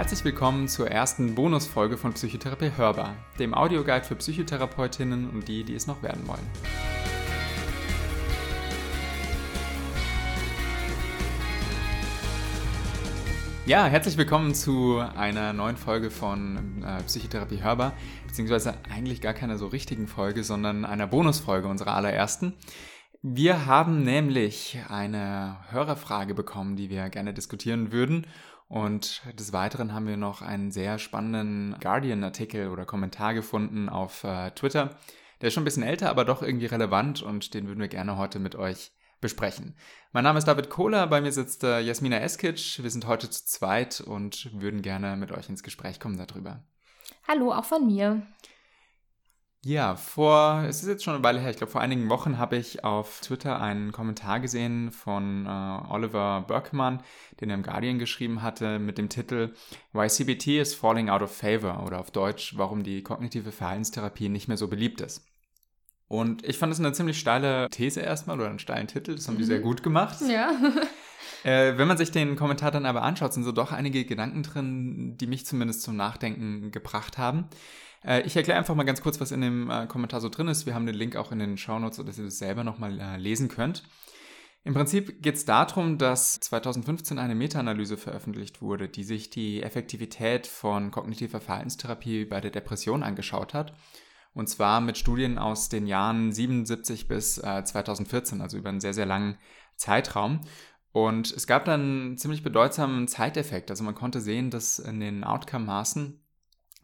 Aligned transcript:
Herzlich 0.00 0.24
willkommen 0.24 0.66
zur 0.66 0.90
ersten 0.90 1.34
Bonusfolge 1.34 1.98
von 1.98 2.14
Psychotherapie 2.14 2.72
Hörbar, 2.74 3.16
dem 3.38 3.52
Audioguide 3.52 4.02
für 4.02 4.14
Psychotherapeutinnen 4.14 5.28
und 5.28 5.46
die, 5.46 5.62
die 5.62 5.74
es 5.74 5.86
noch 5.86 6.02
werden 6.02 6.26
wollen. 6.26 6.40
Ja, 13.66 13.84
herzlich 13.84 14.16
willkommen 14.16 14.54
zu 14.54 15.00
einer 15.16 15.52
neuen 15.52 15.76
Folge 15.76 16.10
von 16.10 16.82
äh, 16.82 17.02
Psychotherapie 17.02 17.62
Hörbar, 17.62 17.92
beziehungsweise 18.26 18.78
eigentlich 18.90 19.20
gar 19.20 19.34
keiner 19.34 19.58
so 19.58 19.66
richtigen 19.66 20.08
Folge, 20.08 20.44
sondern 20.44 20.86
einer 20.86 21.08
Bonusfolge 21.08 21.68
unserer 21.68 21.94
allerersten. 21.94 22.54
Wir 23.22 23.66
haben 23.66 24.02
nämlich 24.02 24.78
eine 24.88 25.58
Hörerfrage 25.68 26.32
bekommen, 26.32 26.76
die 26.76 26.88
wir 26.88 27.10
gerne 27.10 27.34
diskutieren 27.34 27.92
würden. 27.92 28.26
Und 28.70 29.22
des 29.36 29.52
Weiteren 29.52 29.92
haben 29.92 30.06
wir 30.06 30.16
noch 30.16 30.42
einen 30.42 30.70
sehr 30.70 31.00
spannenden 31.00 31.74
Guardian-Artikel 31.80 32.68
oder 32.68 32.86
Kommentar 32.86 33.34
gefunden 33.34 33.88
auf 33.88 34.22
äh, 34.22 34.52
Twitter. 34.52 34.96
Der 35.40 35.48
ist 35.48 35.54
schon 35.54 35.62
ein 35.62 35.64
bisschen 35.64 35.82
älter, 35.82 36.08
aber 36.08 36.24
doch 36.24 36.40
irgendwie 36.40 36.66
relevant 36.66 37.20
und 37.20 37.52
den 37.52 37.66
würden 37.66 37.80
wir 37.80 37.88
gerne 37.88 38.16
heute 38.16 38.38
mit 38.38 38.54
euch 38.54 38.92
besprechen. 39.20 39.74
Mein 40.12 40.22
Name 40.22 40.38
ist 40.38 40.46
David 40.46 40.70
Kohler, 40.70 41.08
bei 41.08 41.20
mir 41.20 41.32
sitzt 41.32 41.64
äh, 41.64 41.80
Jasmina 41.80 42.20
Eskic. 42.20 42.80
Wir 42.80 42.90
sind 42.90 43.08
heute 43.08 43.28
zu 43.28 43.44
zweit 43.44 44.02
und 44.02 44.48
würden 44.52 44.82
gerne 44.82 45.16
mit 45.16 45.32
euch 45.32 45.48
ins 45.48 45.64
Gespräch 45.64 45.98
kommen 45.98 46.16
darüber. 46.16 46.62
Hallo, 47.26 47.52
auch 47.52 47.64
von 47.64 47.84
mir. 47.84 48.22
Ja, 49.62 49.94
vor, 49.94 50.64
es 50.66 50.82
ist 50.82 50.88
jetzt 50.88 51.04
schon 51.04 51.14
eine 51.14 51.22
Weile 51.22 51.38
her, 51.38 51.50
ich 51.50 51.58
glaube 51.58 51.70
vor 51.70 51.82
einigen 51.82 52.08
Wochen 52.08 52.38
habe 52.38 52.56
ich 52.56 52.82
auf 52.82 53.20
Twitter 53.20 53.60
einen 53.60 53.92
Kommentar 53.92 54.40
gesehen 54.40 54.90
von 54.90 55.44
äh, 55.44 55.92
Oliver 55.92 56.46
Berkman, 56.48 57.02
den 57.40 57.50
er 57.50 57.56
im 57.56 57.62
Guardian 57.62 57.98
geschrieben 57.98 58.40
hatte 58.40 58.78
mit 58.78 58.96
dem 58.96 59.10
Titel 59.10 59.52
Why 59.92 60.08
CBT 60.08 60.46
is 60.60 60.74
Falling 60.74 61.10
Out 61.10 61.20
of 61.20 61.36
Favor 61.36 61.84
oder 61.86 62.00
auf 62.00 62.10
Deutsch, 62.10 62.56
warum 62.56 62.82
die 62.82 63.02
kognitive 63.02 63.52
Verhaltenstherapie 63.52 64.30
nicht 64.30 64.48
mehr 64.48 64.56
so 64.56 64.66
beliebt 64.66 65.02
ist. 65.02 65.26
Und 66.08 66.42
ich 66.48 66.56
fand 66.56 66.72
es 66.72 66.78
eine 66.78 66.94
ziemlich 66.94 67.18
steile 67.18 67.68
These 67.68 68.00
erstmal 68.00 68.40
oder 68.40 68.48
einen 68.48 68.58
steilen 68.60 68.86
Titel, 68.86 69.14
das 69.14 69.28
haben 69.28 69.36
die 69.36 69.44
sehr 69.44 69.58
mhm. 69.58 69.64
gut 69.64 69.82
gemacht. 69.82 70.16
Ja. 70.26 70.52
Äh, 71.44 71.78
wenn 71.78 71.88
man 71.88 71.96
sich 71.96 72.10
den 72.10 72.36
Kommentar 72.36 72.70
dann 72.70 72.84
aber 72.84 73.02
anschaut, 73.02 73.32
sind 73.32 73.44
so 73.44 73.52
doch 73.52 73.72
einige 73.72 74.04
Gedanken 74.04 74.42
drin, 74.42 75.16
die 75.18 75.26
mich 75.26 75.46
zumindest 75.46 75.82
zum 75.82 75.96
Nachdenken 75.96 76.70
gebracht 76.70 77.16
haben. 77.16 77.48
Äh, 78.04 78.22
ich 78.22 78.36
erkläre 78.36 78.58
einfach 78.58 78.74
mal 78.74 78.84
ganz 78.84 79.02
kurz, 79.02 79.20
was 79.20 79.32
in 79.32 79.40
dem 79.40 79.70
äh, 79.70 79.86
Kommentar 79.86 80.20
so 80.20 80.28
drin 80.28 80.48
ist. 80.48 80.66
Wir 80.66 80.74
haben 80.74 80.86
den 80.86 80.94
Link 80.94 81.16
auch 81.16 81.32
in 81.32 81.38
den 81.38 81.56
Shownotes, 81.56 81.96
sodass 81.96 82.18
ihr 82.18 82.24
das 82.24 82.38
selber 82.38 82.64
nochmal 82.64 82.98
äh, 82.98 83.16
lesen 83.16 83.48
könnt. 83.48 83.84
Im 84.62 84.74
Prinzip 84.74 85.22
geht 85.22 85.36
es 85.36 85.46
darum, 85.46 85.96
dass 85.96 86.38
2015 86.40 87.18
eine 87.18 87.34
Meta-Analyse 87.34 87.96
veröffentlicht 87.96 88.60
wurde, 88.60 88.88
die 88.88 89.04
sich 89.04 89.30
die 89.30 89.62
Effektivität 89.62 90.46
von 90.46 90.90
kognitiver 90.90 91.40
Verhaltenstherapie 91.40 92.26
bei 92.26 92.42
der 92.42 92.50
Depression 92.50 93.02
angeschaut 93.02 93.54
hat. 93.54 93.72
Und 94.34 94.48
zwar 94.48 94.80
mit 94.80 94.98
Studien 94.98 95.38
aus 95.38 95.70
den 95.70 95.86
Jahren 95.86 96.30
77 96.30 97.08
bis 97.08 97.38
äh, 97.38 97.64
2014, 97.64 98.42
also 98.42 98.58
über 98.58 98.68
einen 98.68 98.80
sehr, 98.80 98.94
sehr 98.94 99.06
langen 99.06 99.38
Zeitraum. 99.76 100.42
Und 100.92 101.32
es 101.32 101.46
gab 101.46 101.64
dann 101.64 101.80
einen 101.80 102.18
ziemlich 102.18 102.42
bedeutsamen 102.42 103.08
Zeiteffekt. 103.08 103.70
Also 103.70 103.82
man 103.82 103.94
konnte 103.94 104.20
sehen, 104.20 104.50
dass 104.50 104.78
in 104.78 105.00
den 105.00 105.24
Outcome-Maßen 105.24 106.20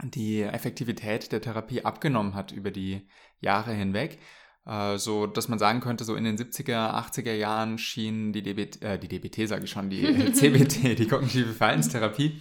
die 0.03 0.43
Effektivität 0.43 1.33
der 1.33 1.41
Therapie 1.41 1.85
abgenommen 1.85 2.35
hat 2.35 2.53
über 2.53 2.71
die 2.71 3.09
Jahre 3.41 3.73
hinweg. 3.73 4.19
Äh, 4.67 4.99
so 4.99 5.27
dass 5.27 5.49
man 5.49 5.59
sagen 5.59 5.81
könnte, 5.81 6.05
so 6.05 6.17
in 6.17 6.25
den 6.25 6.37
70er, 6.37 6.95
80er 6.95 7.33
Jahren 7.33 7.79
schien 7.79 8.33
die 8.33 8.43
DBT, 8.43 8.83
äh, 8.83 8.99
die 8.99 9.09
DBT 9.09 9.49
sage 9.49 9.65
ich 9.65 9.71
schon, 9.71 9.91
die 9.91 10.03
CBT, 10.33 10.99
die 10.99 11.07
kognitive 11.07 11.53
Verhaltenstherapie, 11.53 12.41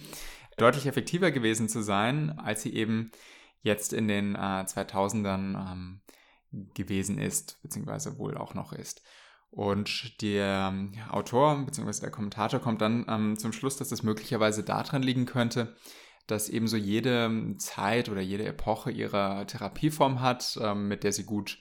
deutlich 0.56 0.86
effektiver 0.86 1.30
gewesen 1.30 1.68
zu 1.68 1.82
sein, 1.82 2.36
als 2.38 2.62
sie 2.62 2.74
eben 2.74 3.12
jetzt 3.62 3.92
in 3.92 4.08
den 4.08 4.34
äh, 4.34 4.38
2000ern 4.38 5.72
ähm, 5.72 6.00
gewesen 6.74 7.18
ist, 7.18 7.60
beziehungsweise 7.62 8.18
wohl 8.18 8.36
auch 8.36 8.54
noch 8.54 8.72
ist. 8.72 9.02
Und 9.50 10.20
der 10.20 10.70
ähm, 10.72 10.92
Autor 11.10 11.64
bzw. 11.64 12.00
der 12.00 12.10
Kommentator 12.10 12.60
kommt 12.60 12.80
dann 12.80 13.06
ähm, 13.08 13.38
zum 13.38 13.52
Schluss, 13.52 13.76
dass 13.76 13.92
es 13.92 14.02
möglicherweise 14.02 14.64
daran 14.64 15.02
liegen 15.02 15.26
könnte, 15.26 15.76
dass 16.26 16.48
ebenso 16.48 16.76
jede 16.76 17.26
ähm, 17.26 17.58
Zeit 17.58 18.08
oder 18.08 18.20
jede 18.20 18.44
Epoche 18.46 18.90
ihre 18.90 19.46
Therapieform 19.46 20.20
hat, 20.20 20.58
ähm, 20.60 20.88
mit 20.88 21.04
der 21.04 21.12
sie 21.12 21.24
gut 21.24 21.58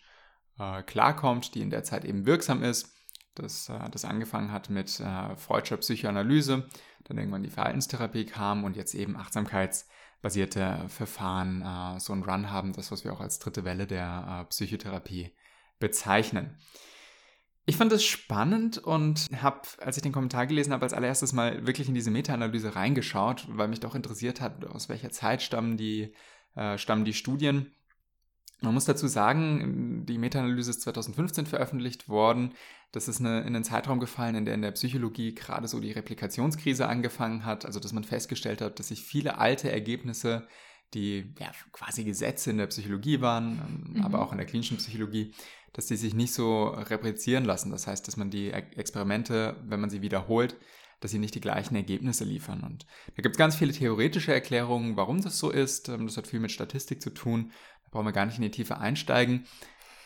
äh, 0.58 0.84
klarkommt, 0.84 1.56
die 1.56 1.62
in 1.62 1.70
der 1.70 1.84
Zeit 1.84 2.06
eben 2.06 2.26
wirksam 2.26 2.64
ist. 2.64 2.94
Das, 3.36 3.70
äh, 3.70 3.90
das 3.90 4.06
angefangen 4.06 4.52
hat 4.52 4.70
mit 4.70 5.00
äh, 5.00 5.36
Freudscher 5.36 5.78
Psychoanalyse, 5.78 6.68
dann 7.04 7.18
irgendwann 7.18 7.44
die 7.44 7.50
Verhaltenstherapie 7.50 8.26
kam 8.26 8.64
und 8.64 8.76
jetzt 8.76 8.96
eben 8.96 9.16
achtsamkeitsbasierte 9.16 10.86
Verfahren 10.88 12.00
so 12.00 12.14
einen 12.14 12.24
Run 12.24 12.50
haben, 12.50 12.74
das, 12.74 12.92
was 12.92 13.04
wir 13.04 13.14
auch 13.14 13.22
als 13.22 13.38
dritte 13.38 13.64
Welle 13.64 13.86
der 13.86 14.48
Psychotherapie 14.50 15.36
bezeichnen. 15.78 16.58
Ich 17.68 17.78
fand 17.78 17.92
es 17.92 18.04
spannend 18.04 18.78
und 18.78 19.28
habe, 19.42 19.62
als 19.80 19.98
ich 19.98 20.04
den 20.04 20.12
Kommentar 20.12 20.46
gelesen 20.46 20.72
habe, 20.72 20.84
als 20.84 20.94
allererstes 20.94 21.34
mal 21.34 21.66
wirklich 21.66 21.88
in 21.88 21.96
diese 21.96 22.12
Meta-Analyse 22.12 22.76
reingeschaut, 22.76 23.48
weil 23.50 23.68
mich 23.68 23.80
doch 23.80 23.96
interessiert 23.96 24.40
hat, 24.40 24.64
aus 24.66 24.88
welcher 24.88 25.10
Zeit 25.10 25.42
stammen 25.42 25.76
die, 25.76 26.14
äh, 26.56 26.78
stammen 26.78 27.06
die 27.06 27.14
Studien. 27.14 27.72
Man 28.62 28.76
muss 28.76 28.86
dazu 28.86 29.08
sagen, 29.08 30.06
die 30.06 30.18
Meta-Analyse 30.20 30.70
ist 30.70 30.82
2015 30.82 31.48
veröffentlicht 31.48 32.08
worden. 32.08 32.54
Das 32.92 33.08
ist 33.08 33.20
eine, 33.20 33.42
in 33.42 33.48
einen 33.48 33.64
Zeitraum 33.64 34.00
gefallen, 34.00 34.36
in 34.36 34.46
der 34.46 34.54
in 34.54 34.62
der 34.62 34.72
Psychologie 34.72 35.34
gerade 35.34 35.68
so 35.68 35.80
die 35.80 35.92
Replikationskrise 35.92 36.88
angefangen 36.88 37.46
hat. 37.46 37.66
Also, 37.66 37.80
dass 37.80 37.94
man 37.94 38.04
festgestellt 38.04 38.62
hat, 38.62 38.80
dass 38.80 38.90
sich 38.90 39.04
viele 39.04 39.40
alte 39.40 39.72
Ergebnisse 39.72 40.48
die 40.96 41.34
ja, 41.40 41.52
quasi 41.72 42.04
Gesetze 42.04 42.50
in 42.50 42.58
der 42.58 42.68
Psychologie 42.68 43.22
waren, 43.22 43.92
mhm. 43.94 44.02
aber 44.04 44.22
auch 44.22 44.32
in 44.32 44.38
der 44.38 44.48
klinischen 44.48 44.78
Psychologie, 44.78 45.34
dass 45.74 45.88
die 45.88 45.98
sich 45.98 46.14
nicht 46.14 46.34
so 46.34 46.70
replizieren 46.70 47.46
lassen. 47.46 47.70
Das 47.70 47.86
heißt, 47.86 48.08
dass 48.08 48.18
man 48.18 48.30
die 48.30 48.52
Experimente, 48.52 49.58
wenn 49.68 49.82
man 49.82 49.90
sie 49.90 50.02
wiederholt, 50.02 50.56
dass 51.02 51.12
sie 51.12 51.20
nicht 51.20 51.36
die 51.36 51.42
gleichen 51.42 51.76
Ergebnisse 51.76 52.24
liefern. 52.24 52.64
Und 52.64 52.86
da 53.16 53.22
gibt 53.22 53.36
es 53.36 53.38
ganz 53.38 53.56
viele 53.56 53.74
theoretische 53.74 54.34
Erklärungen, 54.34 54.96
warum 54.96 55.22
das 55.22 55.38
so 55.38 55.52
ist. 55.52 55.90
Ähm, 55.90 56.08
das 56.08 56.18
hat 56.18 56.28
viel 56.28 56.40
mit 56.40 56.52
Statistik 56.52 57.02
zu 57.02 57.10
tun. 57.12 57.52
Da 57.84 57.90
brauchen 57.92 58.06
wir 58.06 58.14
gar 58.14 58.26
nicht 58.26 58.38
in 58.38 58.44
die 58.44 58.52
Tiefe 58.52 58.78
einsteigen. 58.78 59.46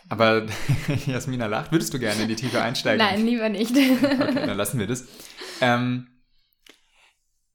Aber 0.10 0.48
Jasmina 1.06 1.46
lacht. 1.46 1.72
Würdest 1.72 1.94
du 1.94 2.00
gerne 2.00 2.24
in 2.24 2.28
die 2.28 2.36
Tiefe 2.36 2.62
einsteigen? 2.62 3.06
Nein, 3.06 3.26
lieber 3.26 3.48
nicht. 3.50 3.72
okay, 3.72 4.46
dann 4.48 4.58
lassen 4.58 4.80
wir 4.80 4.88
das. 4.88 5.08
Ähm, 5.62 6.08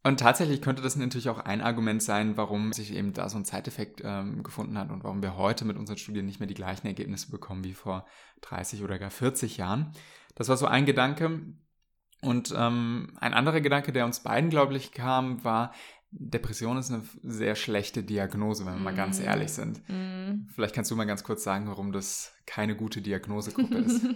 und 0.06 0.20
tatsächlich 0.20 0.60
könnte 0.60 0.82
das 0.82 0.96
natürlich 0.96 1.30
auch 1.30 1.38
ein 1.38 1.62
Argument 1.62 2.02
sein, 2.02 2.36
warum 2.36 2.74
sich 2.74 2.94
eben 2.94 3.14
da 3.14 3.30
so 3.30 3.38
ein 3.38 3.46
Zeiteffekt 3.46 4.02
ähm, 4.04 4.42
gefunden 4.42 4.76
hat 4.76 4.90
und 4.90 5.02
warum 5.02 5.22
wir 5.22 5.38
heute 5.38 5.64
mit 5.64 5.78
unseren 5.78 5.96
Studien 5.96 6.26
nicht 6.26 6.40
mehr 6.40 6.46
die 6.46 6.54
gleichen 6.54 6.86
Ergebnisse 6.86 7.30
bekommen 7.30 7.64
wie 7.64 7.72
vor 7.72 8.04
30 8.42 8.82
oder 8.82 8.98
gar 8.98 9.10
40 9.10 9.56
Jahren. 9.56 9.92
Das 10.34 10.50
war 10.50 10.58
so 10.58 10.66
ein 10.66 10.84
Gedanke. 10.84 11.40
Und 12.20 12.54
ähm, 12.56 13.16
ein 13.20 13.32
anderer 13.32 13.62
Gedanke, 13.62 13.92
der 13.92 14.04
uns 14.04 14.20
beiden, 14.20 14.50
glaube 14.50 14.76
ich, 14.76 14.92
kam, 14.92 15.42
war, 15.42 15.72
Depression 16.16 16.76
ist 16.76 16.90
eine 16.90 17.02
sehr 17.24 17.56
schlechte 17.56 18.04
Diagnose, 18.04 18.64
wenn 18.64 18.74
wir 18.74 18.80
mm. 18.80 18.84
mal 18.84 18.94
ganz 18.94 19.18
mhm. 19.18 19.26
ehrlich 19.26 19.50
sind. 19.50 19.80
Mm. 19.88 20.46
Vielleicht 20.54 20.74
kannst 20.74 20.90
du 20.90 20.96
mal 20.96 21.06
ganz 21.06 21.24
kurz 21.24 21.42
sagen, 21.42 21.66
warum 21.66 21.90
das 21.90 22.32
keine 22.46 22.76
gute 22.76 23.02
Diagnosegruppe 23.02 23.76
ist. 23.76 24.04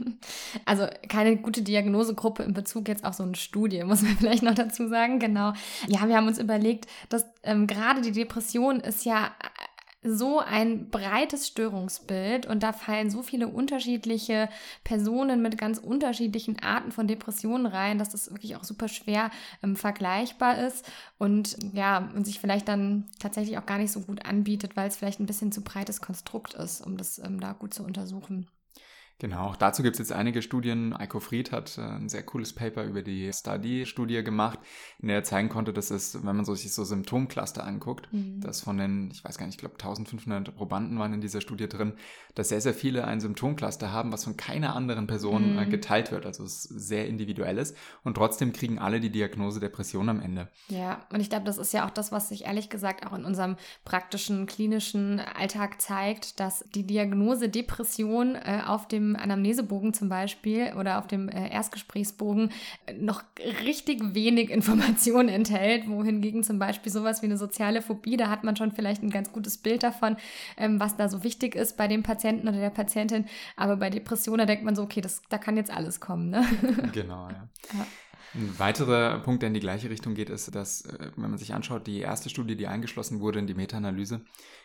Also 0.65 0.87
keine 1.09 1.37
gute 1.37 1.63
Diagnosegruppe 1.63 2.43
in 2.43 2.53
Bezug 2.53 2.89
jetzt 2.89 3.05
auf 3.05 3.15
so 3.15 3.23
eine 3.23 3.37
Studie, 3.37 3.85
muss 3.85 4.03
man 4.03 4.17
vielleicht 4.19 4.43
noch 4.43 4.55
dazu 4.55 4.89
sagen. 4.89 5.19
Genau. 5.19 5.53
Ja, 5.87 6.09
wir 6.09 6.17
haben 6.17 6.27
uns 6.27 6.39
überlegt, 6.39 6.87
dass 7.09 7.25
ähm, 7.43 7.67
gerade 7.67 8.01
die 8.01 8.13
Depression 8.13 8.81
ist 8.81 9.05
ja 9.05 9.33
so 10.03 10.39
ein 10.39 10.91
breites 10.91 11.49
Störungsbild 11.49 12.47
und 12.47 12.63
da 12.63 12.73
fallen 12.73 13.11
so 13.11 13.23
viele 13.23 13.49
unterschiedliche 13.49 14.49
Personen 14.85 15.43
mit 15.43 15.59
ganz 15.59 15.79
unterschiedlichen 15.79 16.61
Arten 16.63 16.93
von 16.93 17.09
Depressionen 17.09 17.67
rein, 17.67 17.99
dass 17.99 18.11
das 18.11 18.31
wirklich 18.31 18.55
auch 18.57 18.65
super 18.65 18.89
schwer 18.89 19.31
ähm, 19.63 19.75
vergleichbar 19.75 20.59
ist 20.59 20.89
und 21.19 21.57
ja, 21.73 22.11
und 22.15 22.25
sich 22.25 22.39
vielleicht 22.39 22.69
dann 22.69 23.07
tatsächlich 23.19 23.59
auch 23.59 23.67
gar 23.67 23.79
nicht 23.79 23.93
so 23.93 24.01
gut 24.01 24.25
anbietet, 24.25 24.77
weil 24.77 24.89
es 24.89 24.97
vielleicht 24.97 25.19
ein 25.21 25.27
bisschen 25.27 25.51
zu 25.51 25.63
breites 25.63 26.01
Konstrukt 26.01 26.55
ist, 26.55 26.87
um 26.87 26.97
das 26.97 27.19
ähm, 27.19 27.41
da 27.41 27.53
gut 27.53 27.75
zu 27.75 27.83
untersuchen. 27.83 28.49
Genau, 29.21 29.49
auch 29.49 29.57
dazu 29.57 29.83
gibt 29.83 29.95
es 29.95 29.99
jetzt 29.99 30.13
einige 30.13 30.43
Studien. 30.43 30.95
Eiko 30.95 31.19
Fried 31.19 31.51
hat 31.51 31.77
äh, 31.77 31.81
ein 31.81 32.09
sehr 32.09 32.23
cooles 32.23 32.53
Paper 32.53 32.85
über 32.85 33.03
die 33.03 33.33
Study-Studie 33.33 34.23
gemacht, 34.23 34.61
in 35.01 35.09
der 35.09 35.17
er 35.17 35.25
zeigen 35.25 35.49
konnte, 35.49 35.73
dass 35.73 35.91
es, 35.91 36.15
wenn 36.25 36.37
man 36.37 36.45
so 36.45 36.55
sich 36.55 36.73
so 36.73 36.85
Symptomcluster 36.85 37.67
anguckt, 37.67 38.13
mhm. 38.13 38.41
dass 38.41 38.61
von 38.61 38.79
den, 38.79 39.11
ich 39.11 39.25
weiß 39.25 39.37
gar 39.37 39.47
nicht, 39.47 39.57
ich 39.57 39.61
glaube 39.61 39.75
1500 39.75 40.55
Probanden 40.55 41.01
waren 41.01 41.13
in 41.13 41.21
dieser 41.21 41.41
Studie 41.41 41.69
drin, 41.69 41.95
dass 42.37 42.51
sehr, 42.51 42.61
sehr 42.61 42.75
viele 42.75 43.07
ein 43.07 43.21
Symptomcluster 43.21 43.91
haben, 43.91 44.13
was 44.13 44.23
von 44.23 44.37
keiner 44.37 44.77
anderen 44.77 45.09
Person 45.09 45.59
äh, 45.59 45.67
mhm. 45.67 45.71
geteilt 45.71 46.13
wird. 46.13 46.25
Also 46.25 46.45
es 46.45 46.67
ist 46.67 46.87
sehr 46.87 47.09
individuelles 47.09 47.75
und 48.05 48.15
trotzdem 48.15 48.53
kriegen 48.53 48.79
alle 48.79 49.01
die 49.01 49.11
Diagnose 49.11 49.59
Depression 49.59 50.09
am 50.11 50.21
Ende. 50.21 50.49
Ja, 50.69 51.05
und 51.13 51.19
ich 51.19 51.29
glaube, 51.29 51.45
das 51.45 51.59
ist 51.59 51.73
ja 51.73 51.85
auch 51.85 51.91
das, 51.91 52.13
was 52.13 52.29
sich 52.29 52.45
ehrlich 52.45 52.71
gesagt 52.71 53.05
auch 53.05 53.15
in 53.15 53.25
unserem 53.25 53.57
praktischen, 53.85 54.47
klinischen 54.47 55.19
Alltag 55.19 55.81
zeigt, 55.81 56.39
dass 56.39 56.65
die 56.73 56.87
Diagnose 56.87 57.49
Depression 57.49 58.37
äh, 58.37 58.63
auf 58.65 58.87
dem 58.87 59.08
dem 59.09 59.17
Anamnesebogen 59.17 59.93
zum 59.95 60.09
Beispiel 60.09 60.73
oder 60.79 60.99
auf 60.99 61.07
dem 61.07 61.29
äh, 61.29 61.51
Erstgesprächsbogen 61.51 62.51
noch 62.99 63.23
richtig 63.65 64.15
wenig 64.15 64.51
Informationen 64.51 65.29
enthält, 65.29 65.89
wohingegen 65.89 66.43
zum 66.43 66.59
Beispiel 66.59 66.93
sowas 66.93 67.23
wie 67.23 67.27
eine 67.27 67.39
soziale 67.39 67.83
Phobie, 67.83 68.17
da 68.17 68.29
hat 68.29 68.45
man 68.45 68.57
schon 68.57 68.73
vielleicht 68.73 69.03
ein 69.03 69.11
ganz 69.11 69.33
gutes 69.33 69.59
Bild 69.59 69.83
davon, 69.83 70.17
ähm, 70.57 70.81
was 70.81 70.97
da 70.97 71.09
so 71.09 71.23
wichtig 71.25 71.55
ist 71.55 71.77
bei 71.77 71.89
dem 71.89 72.03
Patienten 72.03 72.49
oder 72.49 72.59
der 72.59 72.71
Patientin. 72.71 73.27
Aber 73.57 73.77
bei 73.77 73.91
Depressionen, 73.91 74.39
da 74.39 74.47
denkt 74.47 74.65
man 74.65 74.77
so, 74.77 74.83
okay, 74.83 75.01
das, 75.01 75.23
da 75.29 75.39
kann 75.39 75.57
jetzt 75.57 75.71
alles 75.71 76.01
kommen. 76.01 76.31
Ne? 76.31 76.45
Genau, 76.93 77.29
ja. 77.29 77.49
ja. 77.73 77.87
Ein 78.35 78.59
weiterer 78.59 79.21
Punkt, 79.21 79.43
der 79.43 79.49
in 79.49 79.55
die 79.55 79.61
gleiche 79.61 79.89
Richtung 79.89 80.15
geht, 80.15 80.29
ist, 80.29 80.55
dass, 80.55 80.83
äh, 80.83 81.11
wenn 81.17 81.31
man 81.31 81.39
sich 81.39 81.55
anschaut, 81.55 81.87
die 81.87 82.01
erste 82.01 82.29
Studie, 82.29 82.57
die 82.57 82.67
eingeschlossen 82.67 83.21
wurde 83.21 83.39
in 83.39 83.47
die 83.47 83.55
Meta-Analyse, 83.55 84.21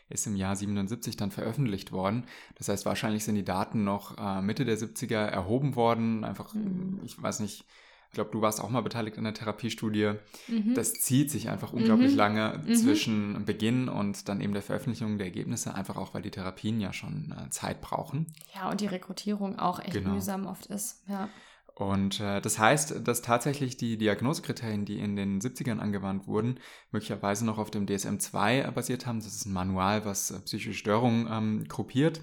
ist 0.10 0.28
im 0.28 0.36
Jahr 0.36 0.56
77 0.56 1.16
dann 1.18 1.32
veröffentlicht 1.32 1.92
worden. 1.92 2.26
Das 2.56 2.70
heißt, 2.70 2.86
wahrscheinlich 2.86 3.24
sind 3.24 3.36
die 3.36 3.46
Daten 3.46 3.84
noch 3.84 4.18
äh, 4.18 4.42
Mitte 4.42 4.66
der 4.66 4.78
70er 4.78 5.26
erhoben 5.26 5.76
worden. 5.76 6.24
Einfach, 6.24 6.54
mhm. 6.54 7.00
ich 7.04 7.22
weiß 7.22 7.40
nicht, 7.40 7.66
ich 8.14 8.16
glaube, 8.16 8.30
du 8.32 8.42
warst 8.42 8.62
auch 8.62 8.70
mal 8.70 8.82
beteiligt 8.82 9.18
an 9.18 9.24
der 9.24 9.34
Therapiestudie. 9.34 10.14
Mhm. 10.48 10.76
Das 10.76 10.94
zieht 10.94 11.32
sich 11.32 11.50
einfach 11.50 11.74
unglaublich 11.74 12.12
mhm. 12.12 12.18
lange 12.18 12.62
mhm. 12.64 12.76
zwischen 12.76 13.44
Beginn 13.46 13.90
und 13.90 14.30
dann 14.30 14.40
eben 14.40 14.54
der 14.54 14.62
Veröffentlichung 14.62 15.18
der 15.18 15.26
Ergebnisse, 15.26 15.74
einfach 15.74 15.96
auch, 15.96 16.14
weil 16.14 16.22
die 16.22 16.30
Therapien 16.30 16.80
ja 16.80 16.94
schon 16.94 17.34
äh, 17.36 17.50
Zeit 17.50 17.82
brauchen. 17.82 18.28
Ja, 18.54 18.70
und 18.70 18.82
die 18.82 18.86
Rekrutierung 18.86 19.58
auch 19.58 19.80
echt 19.80 19.94
genau. 19.94 20.12
mühsam 20.12 20.46
oft 20.46 20.68
ist. 20.68 21.02
Ja. 21.08 21.28
Und 21.76 22.20
äh, 22.20 22.40
das 22.40 22.60
heißt, 22.60 23.08
dass 23.08 23.24
tatsächlich 23.24 23.78
die 23.78 23.98
Diagnosekriterien, 23.98 24.86
die 24.86 25.00
in 25.00 25.16
den 25.16 25.42
70ern 25.42 25.80
angewandt 25.80 26.28
wurden, 26.28 26.60
möglicherweise 26.92 27.46
noch 27.46 27.58
auf 27.58 27.72
dem 27.72 27.88
DSM-2 27.88 28.70
basiert 28.72 29.08
haben. 29.08 29.20
Das 29.20 29.34
ist 29.34 29.46
ein 29.46 29.54
Manual, 29.54 30.06
was 30.06 30.30
äh, 30.30 30.40
psychische 30.42 30.78
Störungen 30.78 31.28
ähm, 31.32 31.68
gruppiert. 31.68 32.22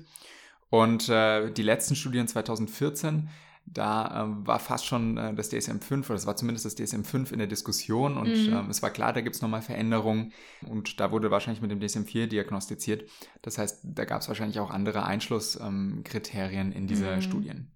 Und 0.68 1.08
äh, 1.08 1.50
die 1.50 1.64
letzten 1.64 1.96
Studien 1.96 2.28
2014, 2.28 3.28
da 3.66 4.24
äh, 4.24 4.46
war 4.46 4.60
fast 4.60 4.86
schon 4.86 5.16
äh, 5.16 5.34
das 5.34 5.50
DSM-5, 5.50 6.06
oder 6.06 6.14
es 6.14 6.26
war 6.26 6.36
zumindest 6.36 6.64
das 6.64 6.76
DSM-5 6.76 7.32
in 7.32 7.38
der 7.38 7.48
Diskussion 7.48 8.16
und 8.16 8.28
mhm. 8.28 8.52
ähm, 8.52 8.70
es 8.70 8.82
war 8.82 8.90
klar, 8.90 9.12
da 9.12 9.20
gibt 9.20 9.34
es 9.34 9.42
nochmal 9.42 9.62
Veränderungen 9.62 10.32
und 10.66 11.00
da 11.00 11.10
wurde 11.10 11.32
wahrscheinlich 11.32 11.60
mit 11.60 11.72
dem 11.72 11.80
DSM-4 11.80 12.28
diagnostiziert. 12.28 13.10
Das 13.42 13.58
heißt, 13.58 13.80
da 13.82 14.04
gab 14.04 14.20
es 14.20 14.28
wahrscheinlich 14.28 14.60
auch 14.60 14.70
andere 14.70 15.04
Einschlusskriterien 15.04 16.70
ähm, 16.70 16.78
in 16.78 16.86
diese 16.86 17.16
mhm. 17.16 17.22
Studien. 17.22 17.72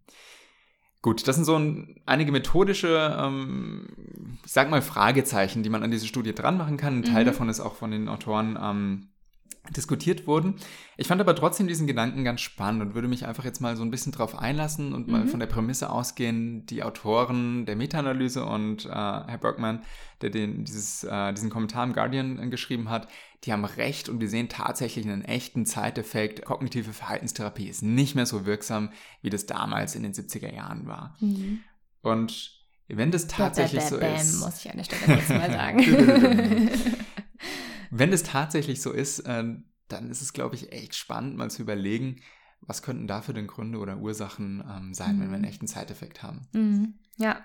Gut, 1.05 1.29
das 1.29 1.37
sind 1.37 1.45
so 1.45 1.55
ein, 1.55 2.01
einige 2.07 2.33
methodische, 2.33 3.15
ähm, 3.21 3.89
ich 4.43 4.51
sag 4.51 4.71
mal, 4.71 4.81
Fragezeichen, 4.81 5.63
die 5.63 5.69
man 5.69 5.83
an 5.83 5.91
diese 5.91 6.07
Studie 6.07 6.35
dran 6.35 6.57
machen 6.57 6.79
kann. 6.79 6.97
Ein 6.97 7.03
Teil 7.03 7.25
mhm. 7.25 7.27
davon 7.27 7.49
ist 7.51 7.61
auch 7.61 7.75
von 7.75 7.91
den 7.91 8.09
Autoren 8.09 8.59
ähm, 8.59 9.09
diskutiert 9.71 10.27
wurden. 10.27 10.57
Ich 10.97 11.07
fand 11.07 11.21
aber 11.21 11.35
trotzdem 11.35 11.67
diesen 11.67 11.87
Gedanken 11.87 12.23
ganz 12.23 12.43
spannend 12.43 12.83
und 12.83 12.95
würde 12.95 13.09
mich 13.09 13.27
einfach 13.27 13.45
jetzt 13.45 13.61
mal 13.61 13.77
so 13.77 13.83
ein 13.83 13.91
bisschen 13.91 14.13
drauf 14.13 14.39
einlassen 14.39 14.93
und 14.93 15.07
mhm. 15.07 15.13
mal 15.13 15.27
von 15.27 15.41
der 15.41 15.47
Prämisse 15.47 15.91
ausgehen, 15.91 16.67
die 16.67 16.83
Autoren 16.83 17.65
der 17.65 17.77
Meta-Analyse 17.77 18.45
und 18.45 18.85
äh, 18.85 18.91
Herr 18.91 19.39
Bergman, 19.39 19.83
der 20.21 20.31
den, 20.31 20.65
dieses, 20.65 21.05
äh, 21.05 21.33
diesen 21.33 21.51
Kommentar 21.51 21.85
im 21.85 21.95
Guardian 21.95 22.39
äh, 22.39 22.49
geschrieben 22.49 22.91
hat, 22.91 23.09
die 23.45 23.53
haben 23.53 23.65
recht 23.65 24.09
und 24.09 24.21
wir 24.21 24.29
sehen 24.29 24.49
tatsächlich 24.49 25.07
einen 25.07 25.25
echten 25.25 25.67
Zeiteffekt. 25.67 26.45
Kognitive 26.45 26.93
Verhaltenstherapie 26.93 27.69
ist 27.69 27.83
nicht 27.83 28.15
mehr 28.15 28.27
so 28.27 28.47
wirksam, 28.47 28.91
wie 29.23 29.31
das 29.31 29.47
damals 29.47 29.95
in 29.95 30.03
den 30.03 30.13
70er 30.13 30.53
Jahren 30.53 30.87
war. 30.87 31.17
Mhm. 31.21 31.61
Und 32.03 32.53
wenn 32.89 33.11
das 33.11 33.29
tatsächlich 33.29 33.83
bam, 33.83 33.91
bam, 33.91 34.01
bam, 34.01 34.19
so 34.19 34.23
ist. 34.23 34.41
muss 34.41 34.65
ich 34.65 34.71
an 34.71 34.77
der 34.77 34.85
Stelle 34.85 35.17
kurz 35.17 35.29
mal 35.31 35.51
sagen. 35.53 36.71
Wenn 37.97 38.13
es 38.13 38.25
tatsächlich 38.25 38.83
so 38.83 38.91
ist, 38.91 39.21
äh, 39.21 39.45
dann 39.89 40.11
ist 40.11 40.21
es, 40.21 40.33
glaube 40.33 40.57
ich, 40.57 40.73
echt 40.73 40.97
spannend, 40.97 41.37
mal 41.37 41.51
zu 41.51 41.63
überlegen, 41.63 42.17
was 42.61 42.83
könnten 42.83 43.07
dafür 43.07 43.35
denn 43.35 43.47
Gründe 43.47 43.79
oder 43.79 43.99
Ursachen 43.99 44.65
ähm, 44.69 44.95
sein, 44.95 45.17
mhm. 45.17 45.21
wenn 45.21 45.29
wir 45.29 45.35
einen 45.35 45.43
mhm. 45.43 45.49
echten 45.49 45.67
Zeiteffekt 45.69 46.23
haben. 46.23 46.49
Mhm. 46.53 46.95
Ja. 47.19 47.37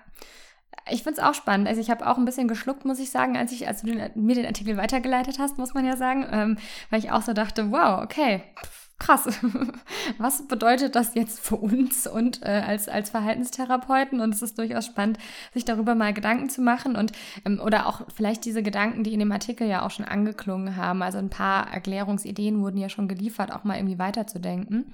Ich 0.90 1.04
finde 1.04 1.20
es 1.20 1.24
auch 1.24 1.34
spannend. 1.34 1.68
Also 1.68 1.80
ich 1.80 1.90
habe 1.90 2.04
auch 2.04 2.18
ein 2.18 2.24
bisschen 2.24 2.48
geschluckt, 2.48 2.84
muss 2.84 2.98
ich 2.98 3.10
sagen, 3.10 3.36
als 3.36 3.52
ich, 3.52 3.68
als 3.68 3.82
du 3.82 3.88
den, 3.88 4.10
mir 4.16 4.34
den 4.34 4.46
Artikel 4.46 4.76
weitergeleitet 4.76 5.38
hast, 5.38 5.56
muss 5.56 5.74
man 5.74 5.84
ja 5.84 5.96
sagen, 5.96 6.26
ähm, 6.30 6.58
weil 6.90 6.98
ich 6.98 7.12
auch 7.12 7.22
so 7.22 7.32
dachte, 7.32 7.70
wow, 7.70 8.02
okay, 8.02 8.42
krass, 9.00 9.28
was 10.18 10.46
bedeutet 10.46 10.94
das 10.94 11.14
jetzt 11.14 11.40
für 11.40 11.56
uns 11.56 12.06
und 12.06 12.42
äh, 12.42 12.62
als, 12.64 12.88
als 12.88 13.10
Verhaltenstherapeuten? 13.10 14.20
Und 14.20 14.32
es 14.32 14.42
ist 14.42 14.58
durchaus 14.58 14.86
spannend, 14.86 15.18
sich 15.52 15.64
darüber 15.64 15.96
mal 15.96 16.14
Gedanken 16.14 16.48
zu 16.48 16.62
machen 16.62 16.94
und 16.94 17.10
ähm, 17.44 17.60
oder 17.60 17.86
auch 17.86 18.02
vielleicht 18.14 18.44
diese 18.44 18.62
Gedanken, 18.62 19.02
die 19.02 19.12
in 19.12 19.18
dem 19.18 19.32
Artikel 19.32 19.66
ja 19.66 19.84
auch 19.84 19.90
schon 19.90 20.04
angeklungen 20.04 20.76
haben. 20.76 21.02
Also 21.02 21.18
ein 21.18 21.30
paar 21.30 21.72
Erklärungsideen 21.72 22.60
wurden 22.60 22.78
ja 22.78 22.88
schon 22.88 23.08
geliefert, 23.08 23.52
auch 23.52 23.64
mal 23.64 23.76
irgendwie 23.76 23.98
weiterzudenken. 23.98 24.92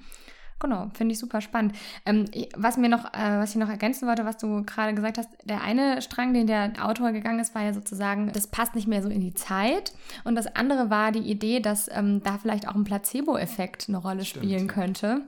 Genau, 0.59 0.89
finde 0.95 1.13
ich 1.13 1.19
super 1.19 1.39
spannend. 1.39 1.75
Ähm, 2.05 2.25
was 2.55 2.77
mir 2.77 2.89
noch, 2.89 3.05
äh, 3.13 3.37
was 3.37 3.51
ich 3.51 3.57
noch 3.57 3.69
ergänzen 3.69 4.07
wollte, 4.07 4.25
was 4.25 4.37
du 4.37 4.63
gerade 4.63 4.95
gesagt 4.95 5.19
hast, 5.19 5.29
der 5.43 5.61
eine 5.61 6.01
Strang, 6.01 6.33
den 6.33 6.47
der 6.47 6.73
Autor 6.81 7.11
gegangen 7.11 7.39
ist, 7.39 7.53
war 7.53 7.63
ja 7.63 7.73
sozusagen, 7.73 8.31
das 8.33 8.47
passt 8.47 8.73
nicht 8.73 8.87
mehr 8.87 9.03
so 9.03 9.09
in 9.09 9.21
die 9.21 9.35
Zeit. 9.35 9.93
Und 10.23 10.35
das 10.35 10.47
andere 10.55 10.89
war 10.89 11.11
die 11.11 11.19
Idee, 11.19 11.59
dass 11.59 11.89
ähm, 11.93 12.23
da 12.23 12.39
vielleicht 12.39 12.67
auch 12.67 12.73
ein 12.73 12.85
Placebo-Effekt 12.85 13.85
eine 13.87 13.97
Rolle 13.97 14.25
Stimmt. 14.25 14.45
spielen 14.45 14.67
könnte. 14.67 15.21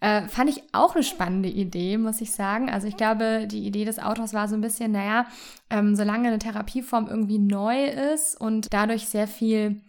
Äh, 0.00 0.28
fand 0.28 0.50
ich 0.50 0.62
auch 0.72 0.94
eine 0.94 1.04
spannende 1.04 1.48
Idee, 1.48 1.96
muss 1.96 2.20
ich 2.20 2.32
sagen. 2.32 2.68
Also 2.68 2.86
ich 2.86 2.98
glaube, 2.98 3.46
die 3.50 3.66
Idee 3.66 3.86
des 3.86 3.98
Autors 3.98 4.34
war 4.34 4.46
so 4.46 4.56
ein 4.56 4.60
bisschen, 4.60 4.92
naja, 4.92 5.26
ähm, 5.70 5.96
solange 5.96 6.28
eine 6.28 6.38
Therapieform 6.38 7.06
irgendwie 7.08 7.38
neu 7.38 7.86
ist 7.86 8.38
und 8.38 8.74
dadurch 8.74 9.08
sehr 9.08 9.26
viel 9.26 9.80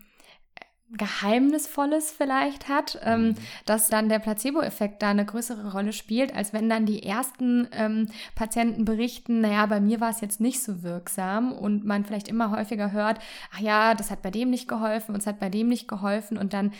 Geheimnisvolles 0.91 2.11
vielleicht 2.11 2.69
hat, 2.69 2.97
ähm, 3.03 3.29
mhm. 3.29 3.35
dass 3.65 3.89
dann 3.89 4.07
der 4.07 4.19
Placebo-Effekt 4.19 5.01
da 5.01 5.09
eine 5.09 5.25
größere 5.25 5.73
Rolle 5.73 5.91
spielt, 5.91 6.33
als 6.33 6.53
wenn 6.53 6.69
dann 6.69 6.85
die 6.85 7.03
ersten 7.03 7.67
ähm, 7.73 8.07
Patienten 8.35 8.85
berichten, 8.85 9.41
naja, 9.41 9.65
bei 9.65 9.81
mir 9.81 9.99
war 9.99 10.09
es 10.09 10.21
jetzt 10.21 10.39
nicht 10.39 10.63
so 10.63 10.83
wirksam 10.83 11.51
und 11.51 11.83
man 11.85 12.05
vielleicht 12.05 12.29
immer 12.29 12.51
häufiger 12.51 12.93
hört, 12.93 13.19
ach 13.53 13.59
ja, 13.59 13.95
das 13.95 14.11
hat 14.11 14.21
bei 14.21 14.31
dem 14.31 14.49
nicht 14.49 14.69
geholfen 14.69 15.13
und 15.13 15.19
es 15.19 15.27
hat 15.27 15.41
bei 15.41 15.49
dem 15.49 15.67
nicht 15.67 15.89
geholfen 15.89 16.37
und 16.37 16.53
dann 16.53 16.71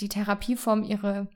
die 0.00 0.10
Therapieform 0.10 0.84
ihre, 0.84 1.28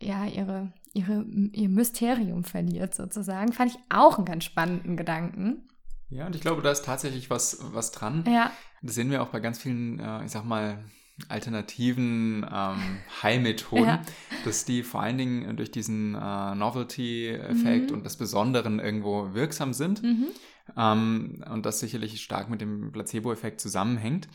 ja, 0.00 0.26
ihre, 0.26 0.72
ihre, 0.92 1.24
ihr 1.52 1.68
Mysterium 1.68 2.44
verliert 2.44 2.94
sozusagen. 2.94 3.52
Fand 3.52 3.72
ich 3.72 3.78
auch 3.88 4.18
einen 4.18 4.26
ganz 4.26 4.44
spannenden 4.44 4.96
Gedanken. 4.96 5.68
Ja, 6.10 6.26
und 6.26 6.36
ich 6.36 6.42
glaube, 6.42 6.62
da 6.62 6.70
ist 6.70 6.84
tatsächlich 6.84 7.28
was, 7.28 7.58
was 7.72 7.90
dran. 7.90 8.24
Ja. 8.28 8.52
Das 8.82 8.94
sehen 8.94 9.10
wir 9.10 9.22
auch 9.22 9.28
bei 9.28 9.40
ganz 9.40 9.58
vielen, 9.58 9.98
äh, 9.98 10.24
ich 10.24 10.30
sag 10.30 10.44
mal, 10.44 10.78
alternativen 11.28 12.46
ähm, 12.50 12.98
Heilmethoden, 13.22 13.84
ja. 13.84 14.02
dass 14.44 14.64
die 14.64 14.82
vor 14.82 15.02
allen 15.02 15.18
Dingen 15.18 15.56
durch 15.56 15.70
diesen 15.70 16.14
äh, 16.14 16.54
Novelty-Effekt 16.54 17.90
mhm. 17.90 17.96
und 17.96 18.04
das 18.04 18.16
Besonderen 18.16 18.78
irgendwo 18.78 19.34
wirksam 19.34 19.72
sind 19.72 20.02
mhm. 20.02 20.28
ähm, 20.76 21.44
und 21.50 21.66
das 21.66 21.80
sicherlich 21.80 22.20
stark 22.22 22.50
mit 22.50 22.60
dem 22.60 22.92
Placebo-Effekt 22.92 23.60
zusammenhängt. 23.60 24.28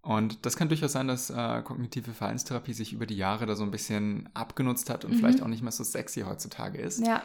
Und 0.00 0.46
das 0.46 0.56
kann 0.56 0.68
durchaus 0.68 0.92
sein, 0.92 1.08
dass 1.08 1.28
äh, 1.28 1.62
kognitive 1.62 2.12
Verhaltenstherapie 2.12 2.72
sich 2.72 2.92
über 2.92 3.04
die 3.04 3.16
Jahre 3.16 3.46
da 3.46 3.56
so 3.56 3.64
ein 3.64 3.70
bisschen 3.70 4.28
abgenutzt 4.32 4.90
hat 4.90 5.04
und 5.04 5.12
mhm. 5.12 5.16
vielleicht 5.16 5.42
auch 5.42 5.48
nicht 5.48 5.62
mehr 5.62 5.72
so 5.72 5.84
sexy 5.84 6.22
heutzutage 6.22 6.78
ist. 6.78 7.04
Ja. 7.04 7.22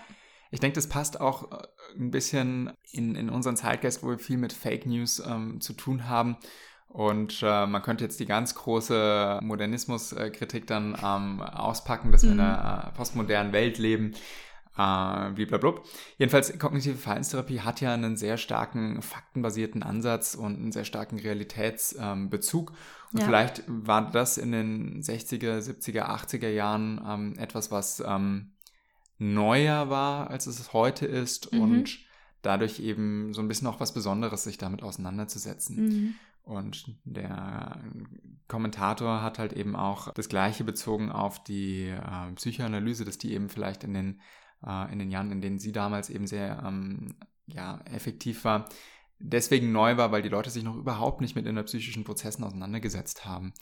Ich 0.51 0.59
denke, 0.59 0.75
das 0.75 0.87
passt 0.87 1.21
auch 1.21 1.51
äh, 1.51 1.67
ein 1.97 2.11
bisschen 2.11 2.71
in, 2.91 3.15
in 3.15 3.29
unseren 3.29 3.55
Zeitgeist, 3.55 4.03
wo 4.03 4.09
wir 4.09 4.19
viel 4.19 4.37
mit 4.37 4.53
Fake 4.53 4.85
News 4.85 5.21
ähm, 5.25 5.61
zu 5.61 5.73
tun 5.73 6.09
haben 6.09 6.37
und 6.93 7.41
äh, 7.41 7.65
man 7.65 7.81
könnte 7.81 8.03
jetzt 8.03 8.19
die 8.19 8.27
ganz 8.27 8.53
große 8.53 9.39
Modernismuskritik 9.41 10.67
dann 10.67 10.95
ähm, 11.03 11.41
auspacken, 11.41 12.11
dass 12.11 12.21
mhm. 12.21 12.27
wir 12.27 12.33
in 12.33 12.39
einer 12.39 12.87
äh, 12.87 12.95
postmodernen 12.95 13.51
Welt 13.51 13.79
leben. 13.79 14.13
Äh, 14.77 15.31
blablabla. 15.31 15.81
Jedenfalls, 16.19 16.57
kognitive 16.59 16.95
Verhaltenstherapie 16.95 17.61
hat 17.61 17.81
ja 17.81 17.95
einen 17.95 18.15
sehr 18.15 18.37
starken 18.37 19.01
faktenbasierten 19.01 19.81
Ansatz 19.81 20.35
und 20.35 20.55
einen 20.55 20.71
sehr 20.71 20.85
starken 20.85 21.17
Realitätsbezug. 21.17 22.69
Ähm, 22.69 22.77
und 23.11 23.19
ja. 23.19 23.25
vielleicht 23.25 23.63
war 23.67 24.11
das 24.11 24.37
in 24.37 24.51
den 24.51 25.01
60er, 25.01 25.59
70er, 25.59 26.03
80er 26.03 26.49
Jahren 26.49 27.01
ähm, 27.07 27.39
etwas, 27.39 27.71
was 27.71 28.03
ähm, 28.05 28.51
neuer 29.17 29.89
war, 29.89 30.29
als 30.29 30.45
es 30.45 30.73
heute 30.73 31.07
ist 31.07 31.51
mhm. 31.53 31.61
und 31.61 31.99
dadurch 32.43 32.79
eben 32.79 33.33
so 33.33 33.41
ein 33.41 33.47
bisschen 33.47 33.67
auch 33.67 33.79
was 33.79 33.95
Besonderes, 33.95 34.43
sich 34.43 34.59
damit 34.59 34.83
auseinanderzusetzen. 34.83 35.75
Mhm. 35.75 36.15
Und 36.43 36.97
der 37.05 37.81
Kommentator 38.47 39.21
hat 39.21 39.39
halt 39.39 39.53
eben 39.53 39.75
auch 39.75 40.13
das 40.13 40.27
Gleiche 40.27 40.63
bezogen 40.63 41.11
auf 41.11 41.41
die 41.43 41.87
äh, 41.87 42.31
Psychoanalyse, 42.35 43.05
dass 43.05 43.17
die 43.17 43.33
eben 43.33 43.49
vielleicht 43.49 43.83
in 43.83 43.93
den, 43.93 44.21
äh, 44.65 44.91
in 44.91 44.99
den 44.99 45.09
Jahren, 45.09 45.31
in 45.31 45.41
denen 45.41 45.59
sie 45.59 45.71
damals 45.71 46.09
eben 46.09 46.27
sehr 46.27 46.61
ähm, 46.65 47.15
ja, 47.45 47.79
effektiv 47.85 48.43
war, 48.43 48.67
deswegen 49.19 49.71
neu 49.71 49.97
war, 49.97 50.11
weil 50.11 50.21
die 50.21 50.29
Leute 50.29 50.49
sich 50.49 50.63
noch 50.63 50.75
überhaupt 50.75 51.21
nicht 51.21 51.35
mit 51.35 51.45
innerpsychischen 51.45 52.03
Prozessen 52.03 52.43
auseinandergesetzt 52.43 53.25
haben. 53.25 53.53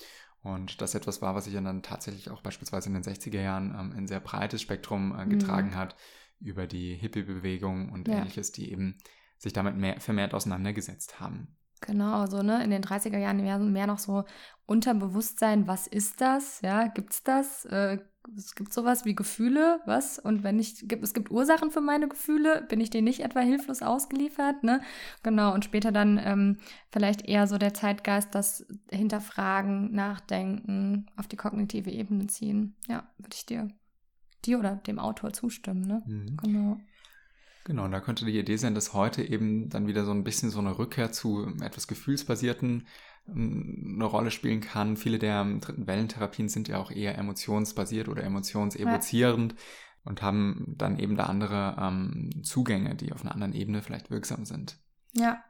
Und 0.42 0.82
das 0.82 0.96
etwas 0.96 1.22
war, 1.22 1.36
was 1.36 1.46
sich 1.46 1.54
dann 1.54 1.84
tatsächlich 1.84 2.32
auch 2.32 2.42
beispielsweise 2.42 2.90
in 2.90 2.96
den 2.96 3.04
60er 3.04 3.42
Jahren 3.42 3.76
ähm, 3.78 3.94
ein 3.96 4.08
sehr 4.08 4.20
breites 4.20 4.62
Spektrum 4.62 5.18
äh, 5.18 5.28
getragen 5.28 5.70
mhm. 5.70 5.76
hat 5.76 5.96
über 6.40 6.66
die 6.66 6.96
Hippie-Bewegung 6.96 7.92
und 7.92 8.08
ja. 8.08 8.18
ähnliches, 8.18 8.52
die 8.52 8.72
eben 8.72 8.98
sich 9.38 9.54
damit 9.54 9.78
mehr, 9.78 10.00
vermehrt 10.02 10.34
auseinandergesetzt 10.34 11.20
haben. 11.20 11.56
Genau, 11.82 12.28
so, 12.28 12.44
ne, 12.44 12.64
in 12.64 12.70
den 12.70 12.84
30er 12.84 13.18
Jahren 13.18 13.42
mehr, 13.42 13.58
mehr 13.58 13.88
noch 13.88 14.00
so 14.00 14.24
Unterbewusstsein, 14.68 15.68
was 15.68 15.88
ist 15.88 16.22
das? 16.22 16.62
Ja, 16.62 16.88
gibt's 16.88 17.24
das? 17.24 17.66
Äh, 17.66 17.98
es 18.38 18.54
gibt 18.56 18.72
sowas 18.72 19.04
wie 19.04 19.16
Gefühle, 19.16 19.82
was? 19.86 20.20
Und 20.20 20.44
wenn 20.44 20.60
ich, 20.60 20.86
es 21.02 21.14
gibt 21.14 21.32
Ursachen 21.32 21.72
für 21.72 21.82
meine 21.82 22.08
Gefühle, 22.08 22.66
bin 22.70 22.80
ich 22.80 22.92
denen 22.92 23.06
nicht 23.06 23.22
etwa 23.22 23.40
hilflos 23.40 23.82
ausgeliefert, 23.82 24.64
ne? 24.64 24.82
Genau, 25.24 25.54
und 25.54 25.66
später 25.66 25.92
dann 25.92 26.20
ähm, 26.24 26.58
vielleicht 26.92 27.28
eher 27.28 27.48
so 27.48 27.58
der 27.58 27.74
Zeitgeist, 27.74 28.36
das 28.36 28.66
Hinterfragen, 28.92 29.92
Nachdenken, 29.92 31.08
auf 31.18 31.28
die 31.28 31.38
kognitive 31.38 31.90
Ebene 31.90 32.28
ziehen. 32.28 32.76
Ja, 32.88 33.10
würde 33.18 33.34
ich 33.34 33.46
dir, 33.48 33.70
dir 34.46 34.60
oder 34.60 34.76
dem 34.76 35.00
Autor 35.00 35.34
zustimmen, 35.34 35.82
ne? 35.82 36.04
Mhm. 36.06 36.38
Genau. 36.38 36.78
Genau, 37.64 37.88
da 37.88 38.00
könnte 38.00 38.26
die 38.26 38.38
Idee 38.38 38.58
sein, 38.58 38.74
dass 38.74 38.94
heute 38.94 39.24
eben 39.24 39.70
dann 39.70 39.88
wieder 39.88 40.04
so 40.04 40.12
ein 40.12 40.24
bisschen 40.24 40.50
so 40.50 40.60
eine 40.60 40.80
Rückkehr 40.80 41.12
zu 41.12 41.48
etwas 41.62 41.88
gefühlsbasierten 41.88 42.88
ähm, 43.28 43.94
eine 43.96 44.06
Rolle 44.06 44.32
spielen 44.32 44.62
kann. 44.62 44.98
Viele 44.98 45.20
der 45.20 45.44
dritten 45.60 45.86
Wellentherapien 45.86 46.50
sind 46.50 46.68
ja 46.68 46.78
auch 46.78 46.92
eher 46.92 47.18
emotionsbasiert 47.18 48.10
oder 48.10 48.24
emotionsevozierend 48.24 49.54
ja. 49.54 49.58
und 50.06 50.22
haben 50.22 50.74
dann 50.78 50.98
eben 50.98 51.16
da 51.16 51.26
andere 51.26 51.76
ähm, 51.80 52.44
Zugänge, 52.44 52.96
die 52.96 53.14
auf 53.14 53.22
einer 53.22 53.34
anderen 53.34 53.54
Ebene 53.54 53.82
vielleicht 53.82 54.10
wirksam 54.10 54.46
sind. 54.46 54.80
Ja, 55.14 55.44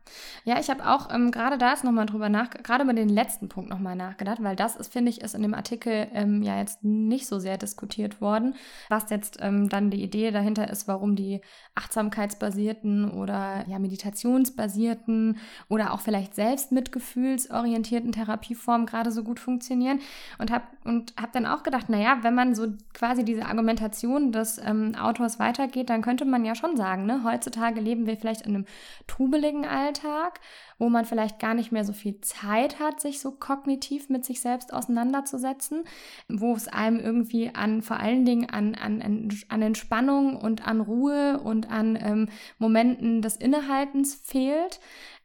ja, 0.43 0.59
ich 0.59 0.71
habe 0.71 0.89
auch 0.89 1.13
ähm, 1.13 1.29
gerade 1.29 1.59
da 1.59 1.73
ist 1.73 1.83
nochmal 1.83 2.07
drüber 2.07 2.29
nach, 2.29 2.49
gerade 2.49 2.83
über 2.83 2.93
den 2.93 3.09
letzten 3.09 3.47
Punkt 3.47 3.69
nochmal 3.69 3.95
nachgedacht, 3.95 4.41
weil 4.41 4.55
das 4.55 4.75
ist, 4.75 4.91
finde 4.91 5.11
ich, 5.11 5.21
ist 5.21 5.35
in 5.35 5.43
dem 5.43 5.53
Artikel 5.53 6.07
ähm, 6.13 6.41
ja 6.41 6.57
jetzt 6.57 6.83
nicht 6.83 7.27
so 7.27 7.37
sehr 7.37 7.59
diskutiert 7.59 8.21
worden, 8.21 8.55
was 8.89 9.11
jetzt 9.11 9.37
ähm, 9.39 9.69
dann 9.69 9.91
die 9.91 10.01
Idee 10.01 10.31
dahinter 10.31 10.67
ist, 10.67 10.87
warum 10.87 11.15
die 11.15 11.41
achtsamkeitsbasierten 11.75 13.11
oder 13.11 13.63
ja 13.67 13.77
meditationsbasierten 13.77 15.37
oder 15.69 15.93
auch 15.93 15.99
vielleicht 16.01 16.33
selbst 16.33 16.71
mitgefühlsorientierten 16.71 18.13
Therapieformen 18.13 18.87
gerade 18.87 19.11
so 19.11 19.23
gut 19.23 19.39
funktionieren. 19.39 19.99
Und 20.39 20.49
habe 20.49 20.63
und 20.83 21.13
habe 21.19 21.31
dann 21.33 21.45
auch 21.45 21.61
gedacht, 21.61 21.87
naja, 21.89 22.17
wenn 22.23 22.33
man 22.33 22.55
so 22.55 22.67
quasi 22.95 23.23
diese 23.23 23.45
Argumentation 23.45 24.31
des 24.31 24.57
ähm, 24.57 24.95
Autors 24.95 25.37
weitergeht, 25.37 25.91
dann 25.91 26.01
könnte 26.01 26.25
man 26.25 26.43
ja 26.45 26.55
schon 26.55 26.75
sagen, 26.75 27.05
ne, 27.05 27.21
heutzutage 27.23 27.79
leben 27.79 28.07
wir 28.07 28.17
vielleicht 28.17 28.41
in 28.41 28.55
einem 28.55 28.65
trubeligen 29.05 29.50
stressigen 29.51 29.65
Alltag, 29.65 30.39
wo 30.77 30.89
man 30.89 31.05
vielleicht 31.05 31.39
gar 31.39 31.53
nicht 31.53 31.71
mehr 31.71 31.83
so 31.83 31.93
viel 31.93 32.19
Zeit 32.21 32.79
hat, 32.79 33.01
sich 33.01 33.19
so 33.19 33.31
kognitiv 33.31 34.09
mit 34.09 34.25
sich 34.25 34.41
selbst 34.41 34.73
auseinanderzusetzen, 34.73 35.83
wo 36.29 36.55
es 36.55 36.67
einem 36.67 36.99
irgendwie 36.99 37.53
an 37.53 37.81
vor 37.81 37.99
allen 37.99 38.25
Dingen 38.25 38.49
an, 38.49 38.75
an, 38.75 39.29
an 39.49 39.61
Entspannung 39.61 40.37
und 40.37 40.67
an 40.67 40.81
Ruhe 40.81 41.39
und 41.39 41.69
an 41.69 41.97
ähm, 42.01 42.29
Momenten 42.57 43.21
des 43.21 43.35
Innehaltens 43.35 44.15
fehlt 44.15 44.79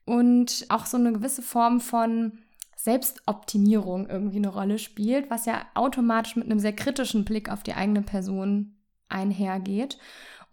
und 0.05 0.67
auch 0.69 0.87
so 0.87 0.97
eine 0.97 1.13
gewisse 1.13 1.43
Form 1.43 1.81
von 1.81 2.39
Selbstoptimierung 2.77 4.09
irgendwie 4.09 4.37
eine 4.37 4.49
Rolle 4.49 4.79
spielt, 4.79 5.31
was 5.31 5.47
ja 5.47 5.67
automatisch 5.75 6.37
mit 6.37 6.45
einem 6.45 6.61
sehr 6.61 6.75
kritischen 6.75 7.25
Blick 7.25 7.51
auf 7.51 7.63
die 7.63 7.75
eigene 7.75 8.03
Person 8.03 8.77
einhergeht. 9.09 9.99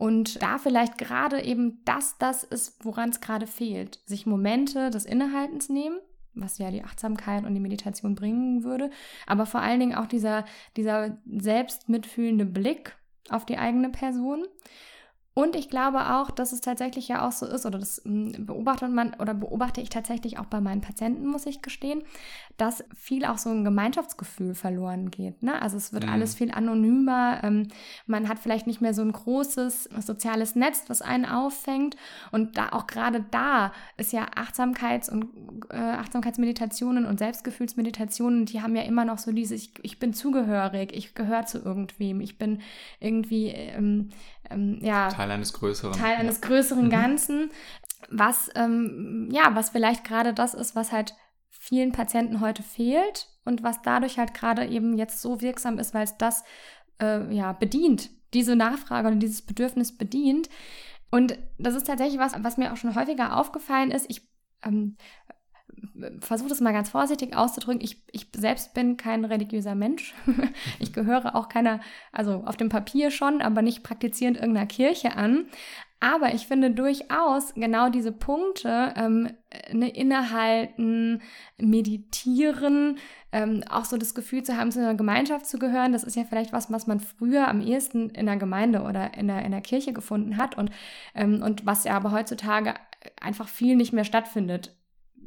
Und 0.03 0.43
da 0.43 0.57
vielleicht 0.57 0.97
gerade 0.97 1.41
eben 1.41 1.81
das, 1.85 2.17
das 2.17 2.43
ist, 2.43 2.83
woran 2.83 3.11
es 3.11 3.21
gerade 3.21 3.47
fehlt. 3.47 4.01
Sich 4.05 4.25
Momente 4.25 4.89
des 4.89 5.05
Innehaltens 5.05 5.69
nehmen, 5.69 5.97
was 6.33 6.57
ja 6.57 6.71
die 6.71 6.83
Achtsamkeit 6.83 7.45
und 7.45 7.53
die 7.53 7.61
Meditation 7.61 8.13
bringen 8.13 8.65
würde, 8.65 8.89
aber 9.27 9.45
vor 9.45 9.61
allen 9.61 9.79
Dingen 9.79 9.95
auch 9.95 10.07
dieser, 10.07 10.43
dieser 10.75 11.19
selbstmitfühlende 11.25 12.45
Blick 12.45 12.97
auf 13.29 13.45
die 13.45 13.57
eigene 13.57 13.91
Person 13.91 14.43
und 15.35 15.55
ich 15.55 15.67
glaube 15.67 16.13
auch, 16.13 16.29
dass 16.29 16.51
es 16.51 16.61
tatsächlich 16.61 17.07
ja 17.07 17.27
auch 17.27 17.31
so 17.31 17.47
ist, 17.47 17.65
oder 17.65 17.79
das 17.79 18.01
hm, 18.05 18.45
beobachtet 18.45 18.91
man 18.91 19.15
oder 19.15 19.33
beobachte 19.33 19.81
ich 19.81 19.89
tatsächlich 19.89 20.37
auch 20.37 20.45
bei 20.45 20.61
meinen 20.61 20.81
Patienten, 20.81 21.25
muss 21.25 21.47
ich 21.47 21.63
gestehen, 21.63 22.03
dass 22.57 22.83
viel 22.95 23.25
auch 23.25 23.39
so 23.39 23.49
ein 23.49 23.63
Gemeinschaftsgefühl 23.63 24.53
verloren 24.53 25.09
geht. 25.09 25.41
Ne? 25.41 25.59
Also 25.59 25.77
es 25.77 25.91
wird 25.91 26.05
mhm. 26.05 26.11
alles 26.11 26.35
viel 26.35 26.51
anonymer. 26.51 27.43
Ähm, 27.43 27.67
man 28.05 28.29
hat 28.29 28.37
vielleicht 28.37 28.67
nicht 28.67 28.79
mehr 28.79 28.93
so 28.93 29.01
ein 29.01 29.11
großes 29.11 29.89
soziales 30.05 30.55
Netz, 30.55 30.83
was 30.87 31.01
einen 31.01 31.25
auffängt. 31.25 31.97
Und 32.31 32.55
da 32.57 32.69
auch 32.69 32.85
gerade 32.85 33.25
da 33.31 33.73
ist 33.97 34.13
ja 34.13 34.27
Achtsamkeits- 34.35 35.09
und 35.09 35.25
äh, 35.71 35.77
Achtsamkeitsmeditationen 35.77 37.07
und 37.07 37.17
Selbstgefühlsmeditationen, 37.17 38.45
die 38.45 38.61
haben 38.61 38.75
ja 38.75 38.83
immer 38.83 39.03
noch 39.03 39.17
so 39.17 39.31
dieses, 39.31 39.63
ich, 39.63 39.73
ich 39.81 39.97
bin 39.97 40.13
zugehörig, 40.13 40.91
ich 40.93 41.15
gehöre 41.15 41.47
zu 41.47 41.57
irgendwem, 41.57 42.21
ich 42.21 42.37
bin 42.37 42.61
irgendwie 42.99 43.47
ähm, 43.47 44.09
ähm, 44.49 44.79
ja, 44.81 45.09
Teil 45.09 45.31
eines 45.31 45.53
größeren. 45.53 45.93
Teil 45.93 46.17
eines 46.17 46.41
größeren 46.41 46.85
mhm. 46.85 46.89
Ganzen, 46.89 47.51
was, 48.09 48.49
ähm, 48.55 49.29
ja, 49.31 49.55
was 49.55 49.69
vielleicht 49.69 50.03
gerade 50.03 50.33
das 50.33 50.53
ist, 50.53 50.75
was 50.75 50.91
halt 50.91 51.13
vielen 51.49 51.91
Patienten 51.91 52.41
heute 52.41 52.63
fehlt 52.63 53.27
und 53.45 53.63
was 53.63 53.81
dadurch 53.81 54.17
halt 54.17 54.33
gerade 54.33 54.65
eben 54.65 54.97
jetzt 54.97 55.21
so 55.21 55.41
wirksam 55.41 55.79
ist, 55.79 55.93
weil 55.93 56.03
es 56.03 56.17
das 56.17 56.43
äh, 57.01 57.33
ja 57.33 57.53
bedient, 57.53 58.09
diese 58.33 58.55
Nachfrage 58.55 59.07
und 59.07 59.19
dieses 59.19 59.41
Bedürfnis 59.43 59.97
bedient. 59.97 60.49
Und 61.11 61.37
das 61.57 61.75
ist 61.75 61.87
tatsächlich 61.87 62.19
was, 62.19 62.33
was 62.43 62.57
mir 62.57 62.73
auch 62.73 62.77
schon 62.77 62.95
häufiger 62.95 63.37
aufgefallen 63.37 63.91
ist. 63.91 64.09
Ich 64.09 64.27
ähm, 64.63 64.97
versuche 66.19 66.49
das 66.49 66.61
mal 66.61 66.73
ganz 66.73 66.89
vorsichtig 66.89 67.35
auszudrücken, 67.35 67.81
ich, 67.81 68.03
ich 68.11 68.27
selbst 68.35 68.73
bin 68.73 68.97
kein 68.97 69.25
religiöser 69.25 69.75
Mensch. 69.75 70.13
ich 70.79 70.93
gehöre 70.93 71.35
auch 71.35 71.49
keiner, 71.49 71.79
also 72.11 72.43
auf 72.45 72.57
dem 72.57 72.69
Papier 72.69 73.11
schon, 73.11 73.41
aber 73.41 73.61
nicht 73.61 73.83
praktizierend 73.83 74.37
irgendeiner 74.37 74.67
Kirche 74.67 75.15
an. 75.15 75.45
Aber 75.99 76.33
ich 76.33 76.47
finde 76.47 76.71
durchaus 76.71 77.53
genau 77.53 77.89
diese 77.89 78.11
Punkte, 78.11 78.93
ähm, 78.97 79.29
ne, 79.71 79.87
innehalten, 79.87 81.21
meditieren, 81.57 82.97
ähm, 83.31 83.63
auch 83.69 83.85
so 83.85 83.95
das 83.95 84.13
Gefühl 84.13 84.43
zu 84.43 84.57
haben, 84.57 84.69
zu 84.69 84.79
einer 84.79 84.95
Gemeinschaft 84.95 85.45
zu 85.45 85.57
gehören, 85.59 85.93
das 85.93 86.03
ist 86.03 86.17
ja 86.17 86.25
vielleicht 86.25 86.51
was, 86.51 86.69
was 86.69 86.87
man 86.87 86.99
früher 86.99 87.47
am 87.47 87.61
ehesten 87.61 88.09
in 88.09 88.25
der 88.25 88.35
Gemeinde 88.35 88.81
oder 88.81 89.13
in 89.13 89.29
der, 89.29 89.45
in 89.45 89.51
der 89.51 89.61
Kirche 89.61 89.93
gefunden 89.93 90.35
hat 90.35 90.57
und, 90.57 90.71
ähm, 91.15 91.41
und 91.41 91.65
was 91.65 91.85
ja 91.85 91.95
aber 91.95 92.11
heutzutage 92.11 92.73
einfach 93.21 93.47
viel 93.47 93.77
nicht 93.77 93.93
mehr 93.93 94.03
stattfindet. 94.03 94.75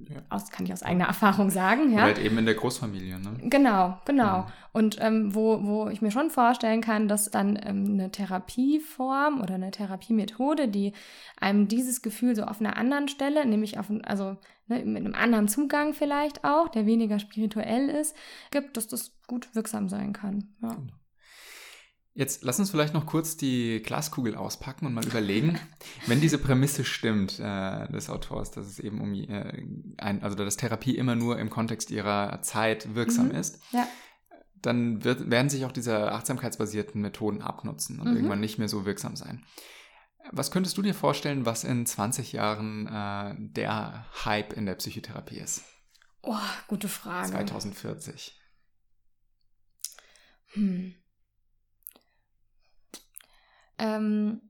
Ja. 0.09 0.23
Aus, 0.29 0.51
kann 0.51 0.67
ich 0.67 0.73
aus 0.73 0.83
eigener 0.83 1.07
Erfahrung 1.07 1.51
sagen. 1.51 1.91
Ja. 1.91 1.97
Oder 1.97 2.03
halt 2.05 2.19
eben 2.19 2.39
in 2.39 2.47
der 2.47 2.55
Großfamilie, 2.55 3.19
ne? 3.19 3.37
Genau, 3.43 3.99
genau. 4.05 4.23
Ja. 4.23 4.53
Und 4.73 4.99
ähm, 5.01 5.35
wo, 5.35 5.65
wo 5.65 5.89
ich 5.89 6.03
mir 6.03 6.11
schon 6.11 6.31
vorstellen 6.31 6.81
kann, 6.81 7.09
dass 7.09 7.31
dann 7.31 7.59
ähm, 7.63 7.95
eine 7.95 8.11
Therapieform 8.11 9.41
oder 9.41 9.55
eine 9.55 9.71
Therapiemethode, 9.71 10.69
die 10.69 10.93
einem 11.41 11.67
dieses 11.67 12.03
Gefühl 12.03 12.37
so 12.37 12.45
auf 12.45 12.61
einer 12.61 12.77
anderen 12.77 13.09
Stelle, 13.09 13.47
nämlich 13.47 13.79
auf, 13.79 13.87
also 14.05 14.37
ne, 14.69 14.85
mit 14.85 15.05
einem 15.05 15.15
anderen 15.15 15.49
Zugang 15.49 15.95
vielleicht 15.95 16.45
auch, 16.45 16.69
der 16.69 16.87
weniger 16.87 17.19
spirituell 17.19 17.89
ist, 17.89 18.15
gibt, 18.51 18.77
dass 18.77 18.87
das 18.87 19.19
gut 19.27 19.55
wirksam 19.55 19.89
sein 19.89 20.13
kann. 20.13 20.55
Ja. 20.63 20.69
Genau. 20.69 20.93
Jetzt 22.17 22.45
lass 22.45 22.59
uns 22.59 22.71
vielleicht 22.71 22.95
noch 22.95 23.05
kurz 23.05 23.37
die 23.37 23.83
Glaskugel 23.83 24.37
auspacken 24.37 24.87
und 24.87 24.95
mal 24.95 25.05
überlegen, 25.05 25.61
wenn 26.07 26.23
diese 26.23 26.39
Prämisse 26.39 26.83
stimmt 26.83 27.39
äh, 27.39 27.87
des 27.93 28.09
Autors, 28.09 28.51
dass 28.51 28.67
es 28.67 28.79
eben 28.79 29.03
um 29.03 29.13
äh, 29.13 29.67
ein, 29.99 30.23
also 30.23 30.35
dass 30.35 30.57
Therapie 30.57 30.97
immer 30.97 31.15
nur 31.15 31.39
im 31.39 31.51
Kontext 31.51 31.91
ihrer 31.91 32.41
Zeit 32.41 32.95
wirksam 32.95 33.29
mhm. 33.29 33.35
ist, 33.35 33.61
ja. 33.71 33.87
dann 34.63 35.05
wird, 35.05 35.29
werden 35.31 35.51
sich 35.51 35.67
auch 35.67 35.73
diese 35.73 36.11
achtsamkeitsbasierten 36.11 37.03
Methoden 37.03 37.43
abnutzen 37.43 38.01
und 38.01 38.09
mhm. 38.09 38.17
irgendwann 38.17 38.41
nicht 38.41 38.59
mehr 38.59 38.71
so 38.71 38.87
wirksam 38.87 39.15
sein. 39.15 39.45
Was 40.33 40.51
könntest 40.51 40.79
du 40.79 40.83
dir 40.83 40.95
vorstellen, 40.95 41.45
was 41.45 41.65
in 41.65 41.85
20 41.85 42.33
Jahren 42.33 42.87
äh, 42.87 43.35
der 43.39 44.07
Hype 44.25 44.55
in 44.55 44.65
der 44.65 44.77
Psychotherapie 44.77 45.37
ist? 45.39 45.65
Oh, 46.23 46.35
gute 46.67 46.89
Frage. 46.89 47.29
2040. 47.29 48.41
Hm. 50.55 50.95
Ähm, 53.79 54.41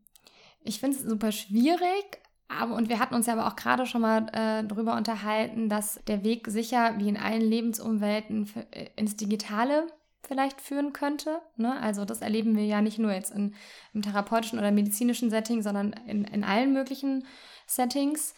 ich 0.63 0.81
finde 0.81 0.97
es 0.97 1.05
super 1.05 1.33
schwierig, 1.33 2.21
aber, 2.49 2.75
und 2.75 2.89
wir 2.89 2.99
hatten 2.99 3.15
uns 3.15 3.27
ja 3.27 3.33
aber 3.33 3.47
auch 3.47 3.57
gerade 3.57 3.87
schon 3.87 4.01
mal 4.01 4.29
äh, 4.29 4.67
darüber 4.67 4.97
unterhalten, 4.97 5.69
dass 5.69 6.01
der 6.07 6.23
Weg 6.23 6.47
sicher 6.49 6.95
wie 6.99 7.09
in 7.09 7.17
allen 7.17 7.41
Lebensumwelten 7.41 8.47
für, 8.47 8.61
äh, 8.73 8.89
ins 8.97 9.17
Digitale 9.17 9.89
vielleicht 10.27 10.61
führen 10.61 10.93
könnte. 10.93 11.41
Ne? 11.57 11.79
Also 11.81 12.05
das 12.05 12.21
erleben 12.21 12.57
wir 12.57 12.65
ja 12.65 12.83
nicht 12.83 12.99
nur 12.99 13.13
jetzt 13.13 13.33
in, 13.33 13.55
im 13.95 14.03
therapeutischen 14.03 14.59
oder 14.59 14.71
medizinischen 14.71 15.31
Setting, 15.31 15.63
sondern 15.63 15.93
in, 16.07 16.25
in 16.25 16.45
allen 16.45 16.73
möglichen 16.73 17.27
Settings. 17.67 18.35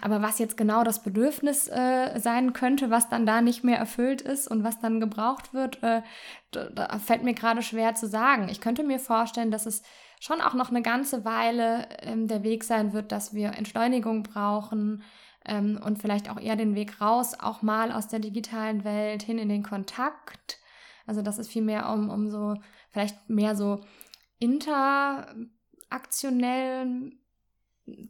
Aber 0.00 0.22
was 0.22 0.38
jetzt 0.38 0.56
genau 0.56 0.84
das 0.84 1.02
Bedürfnis 1.02 1.68
äh, 1.68 2.18
sein 2.18 2.52
könnte, 2.52 2.90
was 2.90 3.08
dann 3.08 3.26
da 3.26 3.40
nicht 3.40 3.64
mehr 3.64 3.78
erfüllt 3.78 4.22
ist 4.22 4.48
und 4.48 4.64
was 4.64 4.80
dann 4.80 5.00
gebraucht 5.00 5.54
wird, 5.54 5.82
äh, 5.82 6.02
da, 6.50 6.70
da, 6.70 6.98
fällt 6.98 7.22
mir 7.22 7.34
gerade 7.34 7.62
schwer 7.62 7.94
zu 7.94 8.06
sagen. 8.06 8.48
Ich 8.48 8.60
könnte 8.60 8.82
mir 8.82 8.98
vorstellen, 8.98 9.50
dass 9.50 9.66
es 9.66 9.82
schon 10.20 10.40
auch 10.40 10.54
noch 10.54 10.70
eine 10.70 10.82
ganze 10.82 11.24
Weile 11.24 11.88
ähm, 12.00 12.28
der 12.28 12.42
Weg 12.42 12.64
sein 12.64 12.92
wird, 12.92 13.12
dass 13.12 13.34
wir 13.34 13.54
Entschleunigung 13.54 14.22
brauchen 14.22 15.02
ähm, 15.44 15.80
und 15.84 16.00
vielleicht 16.00 16.30
auch 16.30 16.40
eher 16.40 16.56
den 16.56 16.74
Weg 16.74 17.00
raus, 17.00 17.34
auch 17.38 17.62
mal 17.62 17.92
aus 17.92 18.08
der 18.08 18.20
digitalen 18.20 18.84
Welt 18.84 19.22
hin 19.22 19.38
in 19.38 19.48
den 19.48 19.62
Kontakt. 19.62 20.58
Also 21.06 21.22
dass 21.22 21.38
es 21.38 21.48
vielmehr 21.48 21.88
um, 21.90 22.10
um 22.10 22.28
so, 22.30 22.56
vielleicht 22.90 23.30
mehr 23.30 23.56
so 23.56 23.80
interaktionellen 24.38 27.18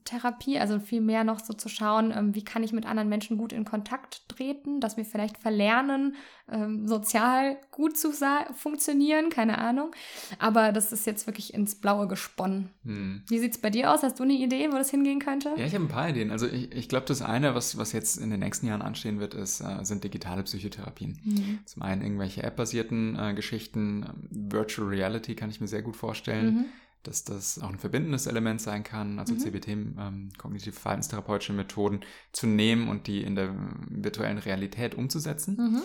Therapie, 0.04 0.58
also 0.58 0.78
viel 0.80 1.00
mehr 1.00 1.24
noch 1.24 1.40
so 1.40 1.52
zu 1.52 1.68
schauen, 1.68 2.12
ähm, 2.16 2.34
wie 2.34 2.44
kann 2.44 2.62
ich 2.62 2.72
mit 2.72 2.86
anderen 2.86 3.08
Menschen 3.08 3.38
gut 3.38 3.52
in 3.52 3.64
Kontakt 3.64 4.28
treten, 4.28 4.80
dass 4.80 4.96
wir 4.96 5.04
vielleicht 5.04 5.38
verlernen, 5.38 6.16
ähm, 6.50 6.86
sozial 6.86 7.56
gut 7.70 7.96
zu 7.96 8.12
funktionieren, 8.54 9.30
keine 9.30 9.58
Ahnung. 9.58 9.92
Aber 10.38 10.72
das 10.72 10.92
ist 10.92 11.06
jetzt 11.06 11.26
wirklich 11.26 11.54
ins 11.54 11.74
Blaue 11.74 12.08
gesponnen. 12.08 12.70
Hm. 12.84 13.22
Wie 13.28 13.38
sieht 13.38 13.52
es 13.52 13.58
bei 13.58 13.70
dir 13.70 13.92
aus? 13.92 14.02
Hast 14.02 14.18
du 14.18 14.22
eine 14.22 14.32
Idee, 14.32 14.68
wo 14.70 14.76
das 14.76 14.90
hingehen 14.90 15.20
könnte? 15.20 15.50
Ja, 15.56 15.66
ich 15.66 15.74
habe 15.74 15.84
ein 15.84 15.88
paar 15.88 16.08
Ideen. 16.08 16.30
Also 16.30 16.46
ich, 16.46 16.72
ich 16.72 16.88
glaube, 16.88 17.06
das 17.06 17.22
eine, 17.22 17.54
was, 17.54 17.76
was 17.76 17.92
jetzt 17.92 18.16
in 18.16 18.30
den 18.30 18.40
nächsten 18.40 18.66
Jahren 18.66 18.82
anstehen 18.82 19.20
wird, 19.20 19.34
ist, 19.34 19.60
äh, 19.60 19.84
sind 19.84 20.04
digitale 20.04 20.42
Psychotherapien. 20.42 21.20
Mhm. 21.22 21.58
Zum 21.64 21.82
einen 21.82 22.02
irgendwelche 22.02 22.42
App-basierten 22.42 23.18
äh, 23.18 23.34
Geschichten, 23.34 24.06
Virtual 24.30 24.88
Reality 24.88 25.34
kann 25.34 25.50
ich 25.50 25.60
mir 25.60 25.68
sehr 25.68 25.82
gut 25.82 25.96
vorstellen. 25.96 26.54
Mhm 26.54 26.64
dass 27.02 27.24
das 27.24 27.60
auch 27.60 27.70
ein 27.70 27.78
verbindendes 27.78 28.26
Element 28.26 28.60
sein 28.60 28.82
kann, 28.82 29.18
also 29.18 29.34
mhm. 29.34 29.38
CBT, 29.38 29.68
ähm, 29.68 30.30
kognitive 30.36 30.72
verhaltenstherapeutische 30.72 31.52
Methoden 31.52 32.00
zu 32.32 32.46
nehmen 32.46 32.88
und 32.88 33.06
die 33.06 33.22
in 33.22 33.34
der 33.34 33.54
virtuellen 33.88 34.38
Realität 34.38 34.94
umzusetzen. 34.94 35.56
Mhm. 35.56 35.82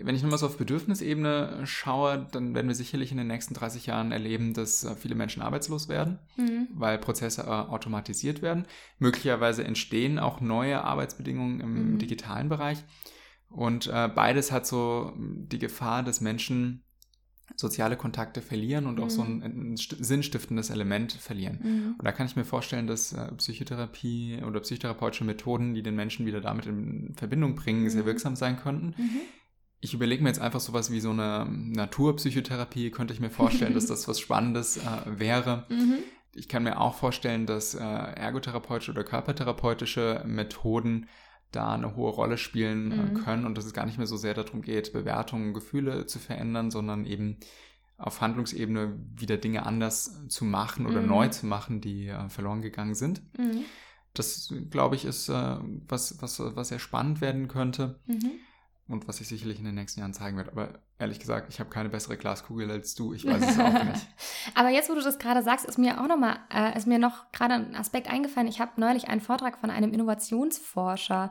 Wenn 0.00 0.14
ich 0.14 0.22
nochmal 0.22 0.38
so 0.38 0.46
auf 0.46 0.58
Bedürfnisebene 0.58 1.62
schaue, 1.64 2.28
dann 2.30 2.54
werden 2.54 2.68
wir 2.68 2.74
sicherlich 2.74 3.10
in 3.10 3.18
den 3.18 3.26
nächsten 3.26 3.52
30 3.54 3.86
Jahren 3.86 4.12
erleben, 4.12 4.54
dass 4.54 4.84
äh, 4.84 4.94
viele 4.94 5.16
Menschen 5.16 5.42
arbeitslos 5.42 5.88
werden, 5.88 6.20
mhm. 6.36 6.68
weil 6.72 6.98
Prozesse 6.98 7.42
äh, 7.42 7.46
automatisiert 7.46 8.42
werden. 8.42 8.66
Möglicherweise 8.98 9.64
entstehen 9.64 10.20
auch 10.20 10.40
neue 10.40 10.84
Arbeitsbedingungen 10.84 11.60
im 11.60 11.92
mhm. 11.92 11.98
digitalen 11.98 12.48
Bereich. 12.48 12.84
Und 13.48 13.88
äh, 13.88 14.08
beides 14.08 14.52
hat 14.52 14.66
so 14.66 15.12
die 15.16 15.58
Gefahr, 15.58 16.02
dass 16.02 16.20
Menschen 16.20 16.84
soziale 17.56 17.96
Kontakte 17.96 18.40
verlieren 18.40 18.86
und 18.86 18.96
mhm. 18.96 19.04
auch 19.04 19.10
so 19.10 19.22
ein, 19.22 19.36
mhm. 19.36 19.72
ein, 19.72 19.76
sinnstiftendes 19.76 20.70
Element 20.70 21.12
verlieren. 21.12 21.60
Mhm. 21.62 21.94
Und 21.98 22.04
da 22.04 22.12
kann 22.12 22.26
ich 22.26 22.36
mir 22.36 22.44
vorstellen, 22.44 22.86
dass 22.86 23.12
äh, 23.12 23.32
Psychotherapie 23.36 24.40
oder 24.46 24.60
psychotherapeutische 24.60 25.24
Methoden, 25.24 25.74
die 25.74 25.82
den 25.82 25.94
Menschen 25.94 26.26
wieder 26.26 26.40
damit 26.40 26.66
in 26.66 27.14
Verbindung 27.16 27.54
bringen, 27.54 27.82
mhm. 27.82 27.90
sehr 27.90 28.06
wirksam 28.06 28.36
sein 28.36 28.56
könnten. 28.56 28.94
Mhm. 28.96 29.20
Ich 29.80 29.94
überlege 29.94 30.22
mir 30.22 30.28
jetzt 30.28 30.40
einfach 30.40 30.60
sowas 30.60 30.92
wie 30.92 31.00
so 31.00 31.10
eine 31.10 31.46
Naturpsychotherapie, 31.50 32.90
könnte 32.90 33.12
ich 33.14 33.20
mir 33.20 33.30
vorstellen, 33.30 33.74
dass 33.74 33.86
das 33.88 34.06
was 34.06 34.20
Spannendes 34.20 34.78
äh, 34.78 34.80
wäre. 35.06 35.66
Mhm. 35.68 35.98
Ich 36.34 36.48
kann 36.48 36.62
mir 36.62 36.80
auch 36.80 36.94
vorstellen, 36.94 37.46
dass 37.46 37.74
äh, 37.74 37.80
ergotherapeutische 37.80 38.92
oder 38.92 39.04
körpertherapeutische 39.04 40.22
Methoden 40.26 41.08
da 41.52 41.74
eine 41.74 41.94
hohe 41.96 42.10
Rolle 42.10 42.38
spielen 42.38 42.92
äh, 42.92 42.96
mhm. 42.96 43.14
können 43.14 43.46
und 43.46 43.56
dass 43.56 43.64
es 43.64 43.72
gar 43.72 43.86
nicht 43.86 43.98
mehr 43.98 44.06
so 44.06 44.16
sehr 44.16 44.34
darum 44.34 44.62
geht, 44.62 44.92
Bewertungen, 44.92 45.54
Gefühle 45.54 46.06
zu 46.06 46.18
verändern, 46.18 46.70
sondern 46.70 47.04
eben 47.06 47.38
auf 47.98 48.20
Handlungsebene 48.20 48.98
wieder 49.16 49.36
Dinge 49.36 49.64
anders 49.64 50.26
zu 50.28 50.44
machen 50.44 50.86
oder 50.86 51.00
mhm. 51.00 51.08
neu 51.08 51.28
zu 51.28 51.46
machen, 51.46 51.80
die 51.80 52.08
äh, 52.08 52.28
verloren 52.28 52.62
gegangen 52.62 52.94
sind. 52.94 53.22
Mhm. 53.38 53.64
Das, 54.14 54.52
glaube 54.70 54.96
ich, 54.96 55.04
ist 55.04 55.28
äh, 55.28 55.56
was, 55.88 56.20
was, 56.20 56.40
was 56.40 56.68
sehr 56.68 56.78
spannend 56.78 57.20
werden 57.20 57.48
könnte 57.48 58.00
mhm. 58.06 58.32
und 58.88 59.08
was 59.08 59.18
sich 59.18 59.28
sicherlich 59.28 59.58
in 59.58 59.64
den 59.64 59.76
nächsten 59.76 60.00
Jahren 60.00 60.12
zeigen 60.14 60.36
wird. 60.36 60.48
Aber 60.48 60.80
ehrlich 61.02 61.18
gesagt, 61.18 61.48
ich 61.50 61.58
habe 61.58 61.68
keine 61.68 61.88
bessere 61.88 62.16
Glaskugel 62.16 62.70
als 62.70 62.94
du. 62.94 63.12
Ich 63.12 63.26
weiß 63.26 63.42
es 63.42 63.58
auch 63.58 63.72
nicht. 63.72 64.06
Aber 64.54 64.70
jetzt, 64.70 64.88
wo 64.88 64.94
du 64.94 65.02
das 65.02 65.18
gerade 65.18 65.42
sagst, 65.42 65.66
ist 65.66 65.76
mir 65.76 66.00
auch 66.00 66.06
noch 66.06 66.16
mal, 66.16 66.36
äh, 66.54 66.76
ist 66.78 66.86
mir 66.86 66.98
noch 66.98 67.30
gerade 67.32 67.54
ein 67.54 67.74
Aspekt 67.74 68.08
eingefallen. 68.08 68.48
Ich 68.48 68.60
habe 68.60 68.80
neulich 68.80 69.08
einen 69.08 69.20
Vortrag 69.20 69.58
von 69.58 69.70
einem 69.70 69.92
Innovationsforscher 69.92 71.30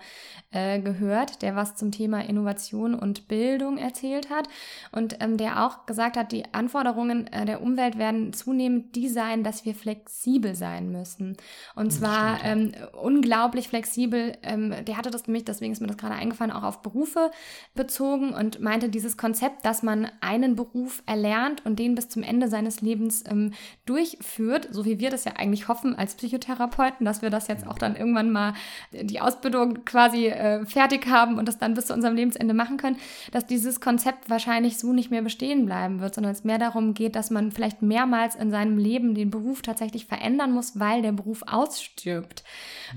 äh, 0.52 0.82
gehört, 0.82 1.42
der 1.42 1.56
was 1.56 1.76
zum 1.76 1.92
Thema 1.92 2.20
Innovation 2.20 2.94
und 2.94 3.30
Bildung 3.30 3.78
erzählt 3.78 4.30
hat 4.30 4.50
und 4.92 5.18
ähm, 5.22 5.38
der 5.38 5.66
auch 5.66 5.86
gesagt 5.86 6.18
hat, 6.18 6.34
die 6.34 6.54
Anforderungen 6.54 7.28
äh, 7.28 7.46
der 7.46 7.62
Umwelt 7.62 7.98
werden 7.98 8.34
zunehmend 8.34 8.96
die 8.96 9.08
sein, 9.08 9.44
dass 9.44 9.64
wir 9.64 9.74
flexibel 9.74 10.54
sein 10.54 10.92
müssen. 10.92 11.38
Und 11.76 11.92
zwar 11.92 12.44
ähm, 12.44 12.74
unglaublich 13.02 13.70
flexibel. 13.70 14.38
Ähm, 14.44 14.76
der 14.86 14.98
hatte 14.98 15.12
das 15.12 15.28
nämlich, 15.28 15.46
deswegen 15.46 15.72
ist 15.72 15.80
mir 15.80 15.88
das 15.88 15.98
gerade 15.98 16.16
eingefallen, 16.16 16.52
auch 16.52 16.64
auf 16.64 16.82
Berufe 16.82 17.32
bezogen 17.74 18.34
und 18.34 18.60
meinte, 18.60 18.90
dieses 18.90 19.16
Konzept 19.16 19.61
dass 19.62 19.84
man 19.84 20.12
einen 20.22 20.56
Beruf 20.56 21.04
erlernt 21.06 21.66
und 21.66 21.80
den 21.80 21.96
bis 21.96 22.10
zum 22.10 22.24
Ende 22.24 22.48
seines 22.48 22.82
Lebens 22.82 23.24
ähm, 23.30 23.54
durchführt, 23.86 24.68
so 24.72 24.86
wie 24.86 25.00
wir 25.00 25.10
das 25.10 25.26
ja 25.26 25.34
eigentlich 25.38 25.68
hoffen 25.68 25.96
als 25.96 26.16
Psychotherapeuten, 26.16 27.06
dass 27.06 27.22
wir 27.22 27.30
das 27.30 27.48
jetzt 27.48 27.68
auch 27.68 27.78
dann 27.78 27.96
irgendwann 27.96 28.32
mal 28.32 28.54
die 28.92 29.20
Ausbildung 29.20 29.86
quasi 29.86 30.28
äh, 30.28 30.66
fertig 30.66 31.08
haben 31.08 31.38
und 31.38 31.48
das 31.48 31.58
dann 31.58 31.74
bis 31.74 31.88
zu 31.88 31.94
unserem 31.94 32.16
Lebensende 32.16 32.54
machen 32.54 32.78
können, 32.78 32.98
dass 33.32 33.46
dieses 33.46 33.80
Konzept 33.80 34.30
wahrscheinlich 34.30 34.78
so 34.78 34.94
nicht 34.94 35.12
mehr 35.12 35.22
bestehen 35.22 35.66
bleiben 35.66 36.00
wird, 36.00 36.16
sondern 36.16 36.34
es 36.34 36.44
mehr 36.44 36.58
darum 36.58 36.94
geht, 36.94 37.16
dass 37.16 37.30
man 37.30 37.52
vielleicht 37.52 37.82
mehrmals 37.82 38.36
in 38.36 38.52
seinem 38.52 38.78
Leben 38.78 39.16
den 39.16 39.30
Beruf 39.30 39.62
tatsächlich 39.62 40.06
verändern 40.06 40.52
muss, 40.52 40.80
weil 40.80 41.02
der 41.02 41.12
Beruf 41.12 41.44
ausstirbt. 41.46 42.44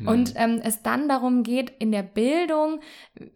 Mhm. 0.00 0.08
Und 0.08 0.32
ähm, 0.36 0.60
es 0.62 0.82
dann 0.82 1.08
darum 1.08 1.42
geht, 1.42 1.72
in 1.78 1.92
der 1.92 2.02
Bildung 2.02 2.80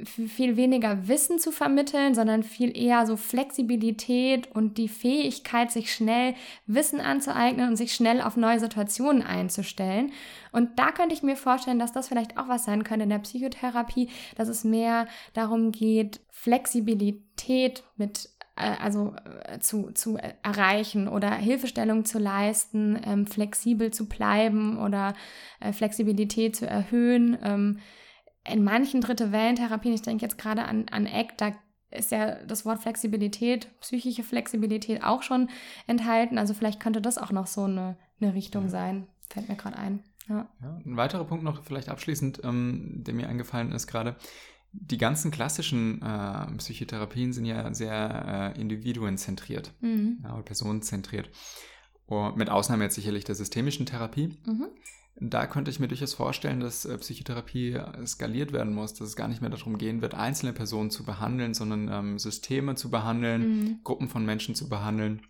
viel 0.05 0.57
weniger 0.57 1.09
Wissen 1.09 1.39
zu 1.39 1.53
vermitteln, 1.53 2.15
sondern 2.15 2.43
viel 2.43 2.77
eher 2.77 3.07
so 3.07 3.17
Flexibilität 3.19 4.51
und 4.55 4.79
die 4.79 4.89
Fähigkeit, 4.89 5.71
sich 5.71 5.93
schnell 5.93 6.35
Wissen 6.67 7.01
anzueignen 7.01 7.69
und 7.69 7.77
sich 7.77 7.93
schnell 7.93 8.23
auf 8.23 8.37
neue 8.37 8.61
Situationen 8.61 9.23
einzustellen. 9.23 10.13
Und 10.53 10.79
da 10.79 10.93
könnte 10.93 11.15
ich 11.15 11.23
mir 11.23 11.37
vorstellen, 11.37 11.79
dass 11.79 11.93
das 11.93 12.09
vielleicht 12.09 12.39
auch 12.39 12.49
was 12.49 12.65
sein 12.65 12.85
könnte 12.85 13.05
in 13.05 13.11
der 13.11 13.19
Psychotherapie, 13.19 14.09
dass 14.37 14.49
es 14.49 14.65
mehr 14.65 15.07
darum 15.35 15.73
geht, 15.73 16.21
Flexibilität 16.31 17.85
mit 17.97 18.31
äh, 18.57 18.77
also 18.81 19.15
äh, 19.45 19.59
zu, 19.61 19.91
zu 19.93 20.19
erreichen 20.43 21.09
oder 21.09 21.35
Hilfestellung 21.35 22.05
zu 22.05 22.19
leisten, 22.19 23.01
ähm, 23.05 23.27
flexibel 23.27 23.93
zu 23.93 24.09
bleiben 24.09 24.79
oder 24.79 25.15
äh, 25.61 25.73
Flexibilität 25.73 26.57
zu 26.57 26.67
erhöhen. 26.67 27.39
Ähm, 27.43 27.79
in 28.51 28.65
manchen 28.65 29.01
dritte 29.01 29.31
Wellentherapien, 29.33 29.95
ich 29.95 30.03
denke 30.03 30.25
jetzt 30.25 30.39
gerade 30.39 30.65
an, 30.65 30.87
an 30.91 31.07
ECK, 31.07 31.37
da 31.37 31.53
ist 31.91 32.11
ja 32.11 32.37
das 32.45 32.65
Wort 32.65 32.81
Flexibilität, 32.81 33.69
psychische 33.81 34.23
Flexibilität 34.23 35.03
auch 35.03 35.23
schon 35.23 35.49
enthalten. 35.87 36.39
Also 36.39 36.55
vielleicht 36.55 36.81
könnte 36.81 37.01
das 37.01 37.19
auch 37.19 37.33
noch 37.33 37.47
so 37.47 37.65
eine, 37.65 37.97
eine 38.21 38.35
Richtung 38.35 38.65
ja. 38.65 38.71
sein. 38.71 39.07
Fällt 39.29 39.49
mir 39.49 39.57
gerade 39.57 39.77
ein. 39.77 40.01
Ja. 40.29 40.49
ja. 40.63 40.81
ein 40.85 40.97
weiterer 40.97 41.25
Punkt 41.25 41.45
noch 41.45 41.65
vielleicht 41.65 41.89
abschließend, 41.89 42.43
ähm, 42.45 43.03
der 43.05 43.15
mir 43.15 43.29
eingefallen 43.29 43.73
ist 43.73 43.87
gerade. 43.87 44.17
Die 44.73 44.99
ganzen 44.99 45.31
klassischen 45.31 46.03
äh, 46.03 46.47
Psychotherapien 46.59 47.33
sind 47.33 47.47
ja 47.47 47.73
sehr 47.73 48.55
äh, 48.55 48.61
individuenzentriert, 48.61 49.73
mhm. 49.81 50.19
ja, 50.23 50.37
personenzentriert. 50.43 51.31
Und 52.05 52.37
mit 52.37 52.51
Ausnahme 52.51 52.85
jetzt 52.85 52.95
sicherlich 52.95 53.25
der 53.25 53.35
systemischen 53.35 53.87
Therapie. 53.87 54.37
Mhm 54.45 54.69
da 55.21 55.47
könnte 55.47 55.71
ich 55.71 55.81
mir 55.81 55.89
durchaus 55.89 56.15
vorstellen, 56.15 56.61
dass 56.61 56.85
äh, 56.85 56.97
Psychotherapie 56.99 57.73
äh, 57.73 58.07
skaliert 58.07 58.53
werden 58.53 58.73
muss, 58.73 58.95
dass 58.95 59.09
es 59.09 59.17
gar 59.17 59.29
nicht 59.29 59.41
mehr 59.41 59.51
darum 59.51 59.79
gehen 59.79 60.01
wird, 60.01 60.15
einzelne 60.15 60.53
Personen 60.53 60.91
zu 60.91 61.05
behandeln, 61.05 61.55
sondern 61.55 61.89
ähm, 61.89 62.19
Systeme 62.19 62.77
zu 62.77 62.91
behandeln, 62.91 63.49
mhm. 63.49 63.81
Gruppen 63.83 64.09
von 64.09 64.25
Menschen 64.25 64.55
zu 64.55 64.69
behandeln. 64.69 65.23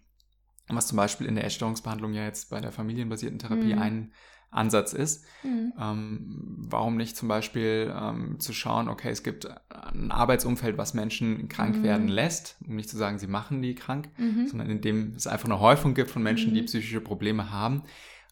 Was 0.69 0.89
zum 0.89 0.97
Beispiel 0.97 1.27
in 1.27 1.35
der 1.35 1.45
Essstörungsbehandlung 1.45 2.13
ja 2.13 2.25
jetzt 2.25 2.51
bei 2.51 2.61
der 2.61 2.73
familienbasierten 2.73 3.39
Therapie 3.39 3.75
mhm. 3.75 3.79
ein 3.79 4.13
Ansatz 4.51 4.93
ist. 4.93 5.25
Mhm. 5.43 5.73
Ähm, 5.81 6.57
warum 6.69 6.97
nicht 6.97 7.17
zum 7.17 7.29
Beispiel 7.29 7.95
ähm, 7.95 8.41
zu 8.41 8.53
schauen, 8.53 8.89
okay, 8.89 9.11
es 9.11 9.23
gibt 9.23 9.49
ein 9.71 10.11
Arbeitsumfeld, 10.11 10.77
was 10.77 10.93
Menschen 10.93 11.49
krank 11.49 11.77
mhm. 11.77 11.83
werden 11.83 12.09
lässt, 12.09 12.57
um 12.67 12.77
nicht 12.77 12.91
zu 12.91 12.99
sagen, 12.99 13.19
sie 13.19 13.27
machen 13.27 13.63
die 13.63 13.75
krank, 13.75 14.11
mhm. 14.19 14.47
sondern 14.47 14.69
in 14.69 14.83
dem 14.83 15.15
es 15.15 15.27
einfach 15.27 15.49
eine 15.49 15.61
Häufung 15.61 15.95
gibt 15.95 16.11
von 16.11 16.23
Menschen, 16.23 16.53
die 16.53 16.63
mhm. 16.63 16.67
psychische 16.67 17.01
Probleme 17.01 17.51
haben 17.51 17.85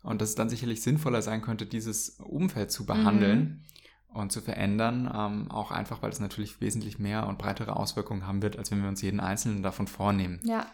und 0.07 0.21
dass 0.21 0.31
es 0.31 0.35
dann 0.37 0.49
sicherlich 0.49 0.83
sinnvoller 0.83 1.21
sein 1.21 1.43
könnte, 1.43 1.67
dieses 1.67 2.21
Umfeld 2.21 2.71
zu 2.71 2.87
behandeln 2.87 3.65
mhm. 4.09 4.21
und 4.21 4.33
zu 4.33 4.41
verändern, 4.41 5.11
ähm, 5.13 5.51
auch 5.51 5.73
einfach, 5.73 6.01
weil 6.01 6.11
es 6.11 6.21
natürlich 6.21 6.61
wesentlich 6.61 6.99
mehr 6.99 7.27
und 7.27 7.39
breitere 7.39 7.77
Auswirkungen 7.77 8.27
haben 8.27 8.41
wird, 8.41 8.57
als 8.57 8.71
wenn 8.71 8.81
wir 8.81 8.89
uns 8.89 9.03
jeden 9.03 9.21
einzelnen 9.21 9.63
davon 9.63 9.87
vornehmen. 9.87 10.41
Ja. 10.45 10.67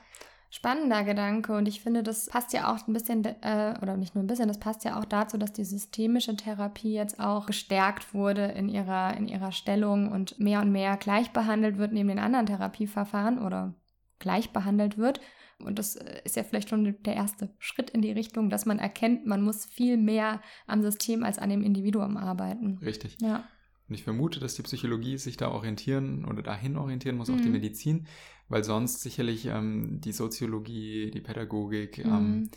Spannender 0.51 1.03
Gedanke 1.03 1.57
und 1.57 1.67
ich 1.67 1.81
finde, 1.81 2.03
das 2.03 2.27
passt 2.27 2.53
ja 2.53 2.71
auch 2.71 2.87
ein 2.87 2.93
bisschen, 2.93 3.25
äh, 3.25 3.75
oder 3.81 3.97
nicht 3.97 4.15
nur 4.15 4.23
ein 4.23 4.27
bisschen, 4.27 4.49
das 4.49 4.61
passt 4.61 4.85
ja 4.85 5.01
auch 5.01 5.07
dazu, 5.07 5.39
dass 5.39 5.55
die 5.55 5.65
systemische 5.65 6.37
Therapie 6.37 6.93
jetzt 6.93 7.19
auch 7.19 7.47
gestärkt 7.47 8.13
wurde 8.13 8.45
in 8.45 8.69
ihrer, 8.69 9.17
in 9.17 9.29
ihrer 9.29 9.51
Stellung 9.51 10.13
und 10.13 10.39
mehr 10.39 10.61
und 10.61 10.71
mehr 10.71 10.99
gleich 10.99 11.31
behandelt 11.31 11.79
wird 11.79 11.95
neben 11.95 12.09
den 12.11 12.19
anderen 12.19 12.45
Therapieverfahren 12.45 13.39
oder 13.39 13.73
gleich 14.19 14.51
behandelt 14.51 14.99
wird. 14.99 15.23
Und 15.65 15.79
das 15.79 15.97
äh, 15.97 16.21
ist 16.25 16.37
ja 16.37 16.45
vielleicht 16.45 16.69
schon 16.69 16.97
der 17.03 17.15
erste 17.15 17.51
Schritt 17.59 17.91
in 17.91 18.03
die 18.03 18.13
Richtung, 18.13 18.51
dass 18.51 18.67
man 18.67 18.79
erkennt, 18.79 19.27
man 19.27 19.43
muss 19.43 19.65
viel 19.65 19.97
mehr 19.97 20.41
am 20.67 20.83
System 20.83 21.23
als 21.23 21.39
an 21.39 21.51
dem 21.51 21.63
Individuum 21.63 22.17
arbeiten. 22.17 22.79
Richtig. 22.83 23.17
Ja. 23.21 23.45
Und 23.89 23.95
ich 23.95 24.05
vermute, 24.05 24.41
dass 24.41 24.55
die 24.55 24.63
Psychologie 24.63 25.19
sich 25.19 25.37
da 25.37 25.51
orientieren 25.51 26.25
oder 26.25 26.43
dahin 26.43 26.77
orientieren 26.77 27.17
muss, 27.17 27.29
mhm. 27.29 27.35
auch 27.35 27.41
die 27.41 27.49
mhm. 27.49 27.53
Medizin, 27.53 28.07
weil 28.49 28.65
sonst 28.65 29.01
sicherlich 29.03 29.47
ähm, 29.47 30.01
die 30.01 30.13
Soziologie, 30.13 31.11
die 31.11 31.21
Pädagogik 31.21 31.99
ähm, 31.99 32.05
mhm. 32.05 32.11
ähm, 32.15 32.51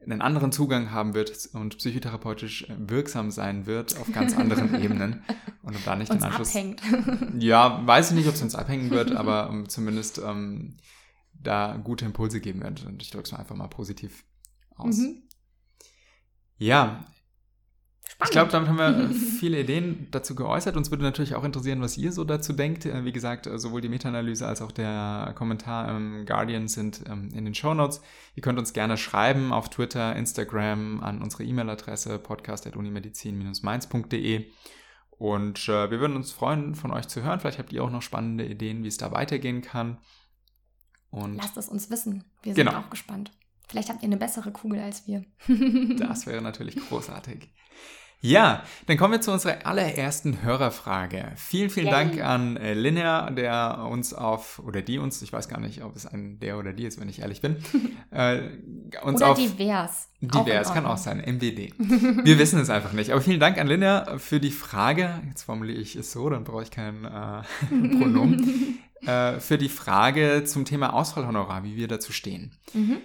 einen 0.00 0.22
anderen 0.22 0.52
Zugang 0.52 0.90
haben 0.90 1.14
wird 1.14 1.48
und 1.52 1.78
psychotherapeutisch 1.78 2.66
wirksam 2.78 3.30
sein 3.30 3.66
wird 3.66 3.98
auf 3.98 4.10
ganz 4.12 4.36
anderen 4.36 4.74
Ebenen. 4.82 5.22
Und 5.62 5.76
um 5.76 5.82
da 5.84 5.96
nicht 5.96 6.10
uns 6.10 6.22
den 6.22 6.28
Anschluss. 6.28 6.50
Abhängt. 6.50 6.82
ja, 7.38 7.86
weiß 7.86 8.10
ich 8.10 8.16
nicht, 8.16 8.28
ob 8.28 8.34
es 8.34 8.42
uns 8.42 8.54
abhängen 8.54 8.90
wird, 8.90 9.12
aber 9.12 9.50
um, 9.50 9.68
zumindest 9.68 10.18
ähm, 10.24 10.76
da 11.42 11.76
gute 11.76 12.04
Impulse 12.04 12.40
geben 12.40 12.62
wird. 12.62 12.84
Und 12.86 13.02
ich 13.02 13.10
drücke 13.10 13.24
es 13.24 13.32
einfach 13.32 13.56
mal 13.56 13.66
positiv 13.68 14.24
aus. 14.76 14.98
Mhm. 14.98 15.22
Ja, 16.58 17.04
Ich 18.24 18.30
glaube, 18.30 18.50
damit 18.50 18.68
haben 18.68 18.78
wir 18.78 19.10
viele 19.38 19.60
Ideen 19.60 20.08
dazu 20.10 20.34
geäußert. 20.34 20.76
Uns 20.76 20.90
würde 20.90 21.04
natürlich 21.04 21.36
auch 21.36 21.44
interessieren, 21.44 21.80
was 21.80 21.96
ihr 21.96 22.10
so 22.10 22.24
dazu 22.24 22.52
denkt. 22.52 22.84
Äh, 22.84 23.04
wie 23.04 23.12
gesagt, 23.12 23.46
äh, 23.46 23.58
sowohl 23.60 23.80
die 23.80 23.88
Meta-Analyse 23.88 24.44
als 24.46 24.60
auch 24.60 24.72
der 24.72 25.32
Kommentar 25.36 25.96
im 25.96 26.26
Guardian 26.26 26.66
sind 26.66 27.04
ähm, 27.08 27.30
in 27.32 27.44
den 27.44 27.54
Show 27.54 27.74
Notes. 27.74 28.00
Ihr 28.34 28.42
könnt 28.42 28.58
uns 28.58 28.72
gerne 28.72 28.96
schreiben 28.96 29.52
auf 29.52 29.70
Twitter, 29.70 30.16
Instagram, 30.16 31.00
an 31.00 31.22
unsere 31.22 31.44
E-Mail-Adresse 31.44 32.18
podcast.unimedizin-mainz.de. 32.18 34.50
Und 35.10 35.68
äh, 35.68 35.90
wir 35.90 36.00
würden 36.00 36.16
uns 36.16 36.32
freuen, 36.32 36.74
von 36.74 36.90
euch 36.92 37.08
zu 37.08 37.22
hören. 37.22 37.40
Vielleicht 37.40 37.58
habt 37.58 37.72
ihr 37.72 37.84
auch 37.84 37.90
noch 37.90 38.02
spannende 38.02 38.46
Ideen, 38.46 38.82
wie 38.82 38.88
es 38.88 38.98
da 38.98 39.12
weitergehen 39.12 39.62
kann. 39.62 39.98
Und 41.10 41.36
Lasst 41.36 41.56
es 41.56 41.68
uns 41.68 41.90
wissen. 41.90 42.24
Wir 42.42 42.54
sind 42.54 42.66
genau. 42.66 42.78
auch 42.78 42.90
gespannt. 42.90 43.32
Vielleicht 43.68 43.90
habt 43.90 44.02
ihr 44.02 44.06
eine 44.06 44.16
bessere 44.16 44.50
Kugel 44.50 44.80
als 44.80 45.06
wir. 45.06 45.24
das 45.98 46.26
wäre 46.26 46.42
natürlich 46.42 46.76
großartig. 46.76 47.48
Ja, 48.20 48.64
dann 48.86 48.96
kommen 48.96 49.12
wir 49.12 49.20
zu 49.20 49.30
unserer 49.30 49.64
allerersten 49.64 50.42
Hörerfrage. 50.42 51.32
Vielen, 51.36 51.70
vielen 51.70 51.86
Yay. 51.86 51.94
Dank 51.94 52.20
an 52.20 52.56
äh, 52.56 52.74
Linnea, 52.74 53.30
der 53.30 53.86
uns 53.88 54.12
auf, 54.12 54.58
oder 54.58 54.82
die 54.82 54.98
uns, 54.98 55.22
ich 55.22 55.32
weiß 55.32 55.48
gar 55.48 55.60
nicht, 55.60 55.84
ob 55.84 55.94
es 55.94 56.04
ein 56.04 56.40
der 56.40 56.58
oder 56.58 56.72
die 56.72 56.84
ist, 56.84 57.00
wenn 57.00 57.08
ich 57.08 57.20
ehrlich 57.20 57.40
bin, 57.40 57.58
äh, 58.10 58.40
uns 59.02 59.22
oder 59.22 59.30
auf... 59.30 59.38
divers. 59.38 60.08
Divers, 60.20 60.74
kann 60.74 60.84
auch 60.84 60.96
sein, 60.96 61.18
MWD. 61.18 61.74
Wir 62.24 62.38
wissen 62.40 62.58
es 62.58 62.70
einfach 62.70 62.92
nicht. 62.92 63.12
Aber 63.12 63.20
vielen 63.20 63.38
Dank 63.38 63.56
an 63.56 63.68
Linnea 63.68 64.18
für 64.18 64.40
die 64.40 64.50
Frage. 64.50 65.22
Jetzt 65.28 65.44
formuliere 65.44 65.78
ich 65.78 65.94
es 65.94 66.10
so, 66.10 66.28
dann 66.28 66.42
brauche 66.42 66.64
ich 66.64 66.72
kein 66.72 67.04
äh, 67.04 67.42
Pronomen. 67.68 68.80
äh, 69.02 69.38
für 69.38 69.58
die 69.58 69.68
Frage 69.68 70.42
zum 70.44 70.64
Thema 70.64 70.92
Ausfallhonorar, 70.92 71.62
wie 71.62 71.76
wir 71.76 71.86
dazu 71.86 72.12
stehen. 72.12 72.56
Mhm. 72.72 72.98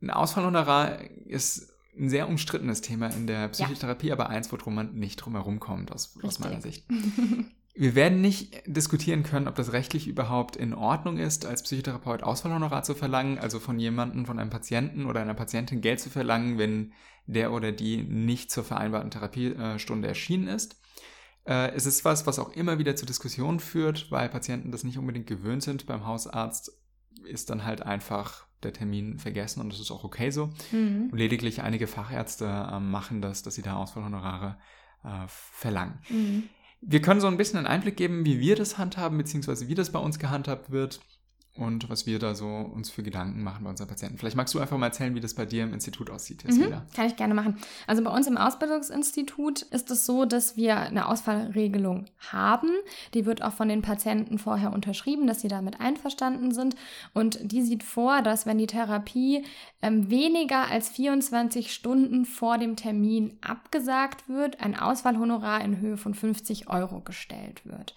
Ein 0.00 0.10
Ausfallhonorar 0.10 0.98
ist 1.26 1.75
ein 1.98 2.08
sehr 2.08 2.28
umstrittenes 2.28 2.80
Thema 2.80 3.08
in 3.08 3.26
der 3.26 3.48
Psychotherapie, 3.48 4.08
ja. 4.08 4.14
aber 4.14 4.28
eins, 4.28 4.50
worum 4.52 4.74
man 4.74 4.94
nicht 4.94 5.16
drum 5.16 5.34
herum 5.34 5.60
kommt, 5.60 5.92
aus, 5.92 6.18
aus 6.22 6.38
meiner 6.38 6.60
Sicht. 6.60 6.86
Wir 7.78 7.94
werden 7.94 8.22
nicht 8.22 8.62
diskutieren 8.66 9.22
können, 9.22 9.48
ob 9.48 9.54
das 9.54 9.72
rechtlich 9.72 10.08
überhaupt 10.08 10.56
in 10.56 10.72
Ordnung 10.72 11.18
ist, 11.18 11.44
als 11.44 11.62
Psychotherapeut 11.62 12.22
Ausfallhonorar 12.22 12.82
zu 12.84 12.94
verlangen, 12.94 13.38
also 13.38 13.60
von 13.60 13.78
jemandem, 13.78 14.24
von 14.24 14.38
einem 14.38 14.48
Patienten 14.48 15.04
oder 15.04 15.20
einer 15.20 15.34
Patientin 15.34 15.82
Geld 15.82 16.00
zu 16.00 16.08
verlangen, 16.08 16.56
wenn 16.56 16.94
der 17.26 17.52
oder 17.52 17.72
die 17.72 17.98
nicht 17.98 18.50
zur 18.50 18.64
vereinbarten 18.64 19.10
Therapiestunde 19.10 20.08
erschienen 20.08 20.48
ist. 20.48 20.80
Äh, 21.44 21.72
es 21.72 21.84
ist 21.84 22.04
was, 22.06 22.26
was 22.26 22.38
auch 22.38 22.52
immer 22.52 22.78
wieder 22.78 22.96
zu 22.96 23.04
Diskussionen 23.04 23.60
führt, 23.60 24.10
weil 24.10 24.30
Patienten 24.30 24.72
das 24.72 24.84
nicht 24.84 24.96
unbedingt 24.96 25.26
gewöhnt 25.26 25.62
sind. 25.62 25.84
Beim 25.84 26.06
Hausarzt 26.06 26.72
ist 27.24 27.50
dann 27.50 27.66
halt 27.66 27.82
einfach 27.82 28.45
der 28.66 28.72
Termin 28.72 29.18
vergessen 29.18 29.60
und 29.60 29.72
das 29.72 29.80
ist 29.80 29.90
auch 29.90 30.04
okay 30.04 30.30
so. 30.30 30.50
Mhm. 30.72 31.10
lediglich 31.12 31.62
einige 31.62 31.86
Fachärzte 31.86 32.44
äh, 32.44 32.80
machen 32.80 33.22
das, 33.22 33.42
dass 33.42 33.54
sie 33.54 33.62
da 33.62 33.76
Ausfallhonorare 33.76 34.58
äh, 35.04 35.08
verlangen. 35.28 35.98
Mhm. 36.10 36.44
Wir 36.80 37.00
können 37.00 37.20
so 37.20 37.26
ein 37.26 37.36
bisschen 37.36 37.58
einen 37.58 37.66
Einblick 37.66 37.96
geben, 37.96 38.26
wie 38.26 38.38
wir 38.38 38.54
das 38.54 38.76
handhaben, 38.76 39.16
beziehungsweise 39.16 39.68
wie 39.68 39.74
das 39.74 39.90
bei 39.90 39.98
uns 39.98 40.18
gehandhabt 40.18 40.70
wird 40.70 41.00
und 41.56 41.88
was 41.88 42.06
wir 42.06 42.18
da 42.18 42.34
so 42.34 42.46
uns 42.46 42.90
für 42.90 43.02
Gedanken 43.02 43.42
machen 43.42 43.64
bei 43.64 43.70
unseren 43.70 43.88
Patienten. 43.88 44.18
Vielleicht 44.18 44.36
magst 44.36 44.54
du 44.54 44.60
einfach 44.60 44.76
mal 44.76 44.86
erzählen, 44.86 45.14
wie 45.14 45.20
das 45.20 45.34
bei 45.34 45.46
dir 45.46 45.64
im 45.64 45.72
Institut 45.72 46.10
aussieht, 46.10 46.44
Mhm, 46.44 46.94
kann 46.94 47.06
ich 47.06 47.16
gerne 47.16 47.34
machen. 47.34 47.58
Also 47.86 48.02
bei 48.02 48.10
uns 48.10 48.26
im 48.26 48.36
Ausbildungsinstitut 48.36 49.62
ist 49.62 49.90
es 49.90 50.06
so, 50.06 50.24
dass 50.24 50.56
wir 50.56 50.76
eine 50.76 51.08
Ausfallregelung 51.08 52.06
haben. 52.30 52.70
Die 53.14 53.26
wird 53.26 53.42
auch 53.42 53.52
von 53.52 53.68
den 53.68 53.82
Patienten 53.82 54.38
vorher 54.38 54.72
unterschrieben, 54.72 55.26
dass 55.26 55.40
sie 55.40 55.48
damit 55.48 55.80
einverstanden 55.80 56.52
sind. 56.52 56.76
Und 57.14 57.38
die 57.42 57.62
sieht 57.62 57.82
vor, 57.82 58.22
dass 58.22 58.46
wenn 58.46 58.58
die 58.58 58.66
Therapie 58.66 59.44
ähm, 59.82 60.10
weniger 60.10 60.70
als 60.70 60.88
24 60.90 61.72
Stunden 61.72 62.24
vor 62.24 62.58
dem 62.58 62.76
Termin 62.76 63.38
abgesagt 63.40 64.28
wird, 64.28 64.60
ein 64.60 64.78
Ausfallhonorar 64.78 65.62
in 65.62 65.80
Höhe 65.80 65.96
von 65.96 66.14
50 66.14 66.68
Euro 66.68 67.00
gestellt 67.00 67.64
wird. 67.64 67.94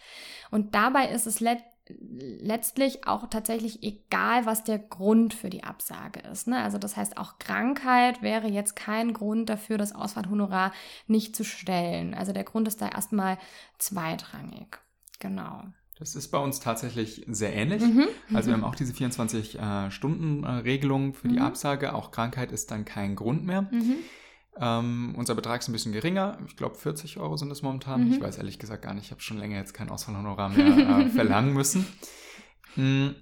Und 0.52 0.74
dabei 0.74 1.10
ist 1.10 1.28
es 1.28 1.40
letztendlich 1.40 1.69
letztlich 1.90 3.08
auch 3.08 3.28
tatsächlich 3.30 3.84
egal, 3.84 4.46
was 4.46 4.64
der 4.64 4.80
Grund 4.80 5.34
für 5.34 5.50
die 5.50 5.64
Absage 5.64 6.20
ist. 6.32 6.48
Ne? 6.48 6.62
Also 6.62 6.78
das 6.78 6.96
heißt, 6.96 7.18
auch 7.18 7.40
Krankheit 7.40 8.22
wäre 8.22 8.48
jetzt 8.48 8.76
kein 8.76 9.14
Grund 9.14 9.50
dafür, 9.50 9.78
das 9.78 9.96
Ausfallhonorar 9.96 10.72
nicht 11.08 11.36
zu 11.36 11.44
stellen. 11.44 12.14
Also 12.14 12.32
der 12.32 12.44
Grund 12.44 12.68
ist 12.68 12.80
da 12.82 12.90
erstmal 12.90 13.40
zweitrangig. 13.78 14.78
Genau. 15.20 15.64
Das 15.98 16.16
ist 16.16 16.30
bei 16.30 16.38
uns 16.38 16.60
tatsächlich 16.62 17.26
sehr 17.28 17.54
ähnlich. 17.54 17.82
Mhm. 17.82 18.08
Also 18.34 18.48
wir 18.48 18.54
haben 18.54 18.64
auch 18.64 18.76
diese 18.76 18.94
24-Stunden-Regelung 18.94 21.10
äh, 21.10 21.14
für 21.14 21.28
die 21.28 21.40
mhm. 21.40 21.42
Absage. 21.42 21.94
Auch 21.94 22.12
Krankheit 22.12 22.54
ist 22.54 22.72
dann 22.72 22.86
kein 22.86 23.18
Grund 23.18 23.46
mehr. 23.46 23.64
Mhm. 23.64 23.96
Ähm, 24.60 25.14
unser 25.18 25.36
Betrag 25.36 25.62
ist 25.62 25.70
ein 25.70 25.74
bisschen 25.74 25.94
geringer. 25.94 26.38
Ich 26.48 26.58
glaube, 26.58 26.76
40 26.76 27.18
Euro 27.18 27.38
sind 27.38 27.52
es 27.52 27.62
momentan. 27.62 28.06
Mhm. 28.06 28.14
Ich 28.14 28.22
weiß 28.22 28.38
ehrlich 28.38 28.60
gesagt 28.60 28.84
gar 28.84 28.94
nicht. 28.94 29.06
Ich 29.06 29.12
habe 29.12 29.22
schon 29.22 29.38
länger 29.38 29.58
jetzt 29.58 29.74
kein 29.74 29.90
Ausfallhonorar 29.90 30.50
mehr 30.50 31.06
äh, 31.06 31.10
verlangen 31.10 31.54
müssen. 31.54 31.86
Hm. 32.76 33.16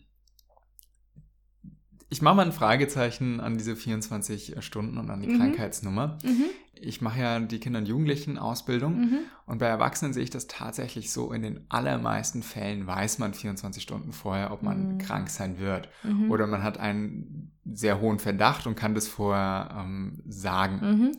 Ich 2.10 2.22
mache 2.22 2.36
mal 2.36 2.46
ein 2.46 2.54
Fragezeichen 2.54 3.39
an 3.39 3.58
diese 3.58 3.76
24 3.76 4.56
Stunden 4.62 4.98
und 4.98 5.10
an 5.10 5.22
die 5.22 5.28
mhm. 5.28 5.38
Krankheitsnummer. 5.38 6.17
Mhm. 6.24 6.46
Ich 6.80 7.02
mache 7.02 7.20
ja 7.20 7.39
die 7.39 7.60
Kinder- 7.60 7.80
und 7.80 7.88
Jugendlichen-Ausbildung 7.88 9.00
mhm. 9.00 9.20
und 9.46 9.58
bei 9.58 9.65
Erwachsenen 9.65 10.13
sehe 10.13 10.24
ich 10.24 10.30
das 10.30 10.48
tatsächlich 10.48 11.12
so, 11.12 11.34
in 11.34 11.41
den 11.41 11.65
allermeisten 11.70 12.43
Fällen 12.43 12.86
weiß 12.86 13.17
man 13.17 13.34
24 13.34 13.82
Stunden 13.82 14.13
vorher, 14.13 14.52
ob 14.52 14.62
man 14.62 14.93
mhm. 14.93 14.98
krank 15.00 15.30
sein 15.30 15.60
wird. 15.60 15.89
Mhm. 16.04 16.30
Oder 16.32 16.48
man 16.48 16.63
hat 16.63 16.78
einen 16.78 17.52
sehr 17.65 18.00
hohen 18.00 18.20
Verdacht 18.20 18.67
und 18.67 18.76
kann 18.76 18.96
das 18.96 19.08
vorher 19.08 19.76
ähm, 19.78 20.22
sagen. 20.28 21.12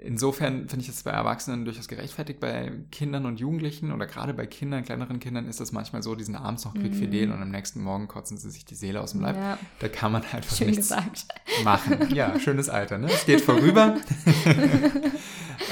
Insofern 0.00 0.68
finde 0.68 0.84
ich 0.84 0.88
es 0.88 1.02
bei 1.02 1.10
Erwachsenen 1.10 1.64
durchaus 1.64 1.88
gerechtfertigt. 1.88 2.38
Bei 2.38 2.70
Kindern 2.92 3.26
und 3.26 3.40
Jugendlichen 3.40 3.90
oder 3.90 4.06
gerade 4.06 4.32
bei 4.32 4.46
Kindern, 4.46 4.84
kleineren 4.84 5.18
Kindern 5.18 5.46
ist 5.48 5.58
das 5.58 5.72
manchmal 5.72 6.04
so, 6.04 6.14
die 6.14 6.22
sind 6.22 6.36
abends 6.36 6.64
noch 6.64 6.74
quickfidel 6.74 7.26
mhm. 7.26 7.32
und 7.32 7.42
am 7.42 7.50
nächsten 7.50 7.82
Morgen 7.82 8.06
kotzen 8.06 8.38
sie 8.38 8.48
sich 8.50 8.64
die 8.64 8.76
Seele 8.76 9.00
aus 9.00 9.10
dem 9.12 9.22
Leib. 9.22 9.36
Ja. 9.36 9.58
Da 9.80 9.88
kann 9.88 10.12
man 10.12 10.22
einfach 10.22 10.54
Schön 10.54 10.68
nichts 10.68 10.88
gesagt. 10.88 11.26
machen. 11.64 12.14
Ja, 12.14 12.38
schönes 12.38 12.68
Alter, 12.68 12.98
ne? 12.98 13.08
Es 13.08 13.26
geht 13.26 13.40
vorüber. 13.40 13.96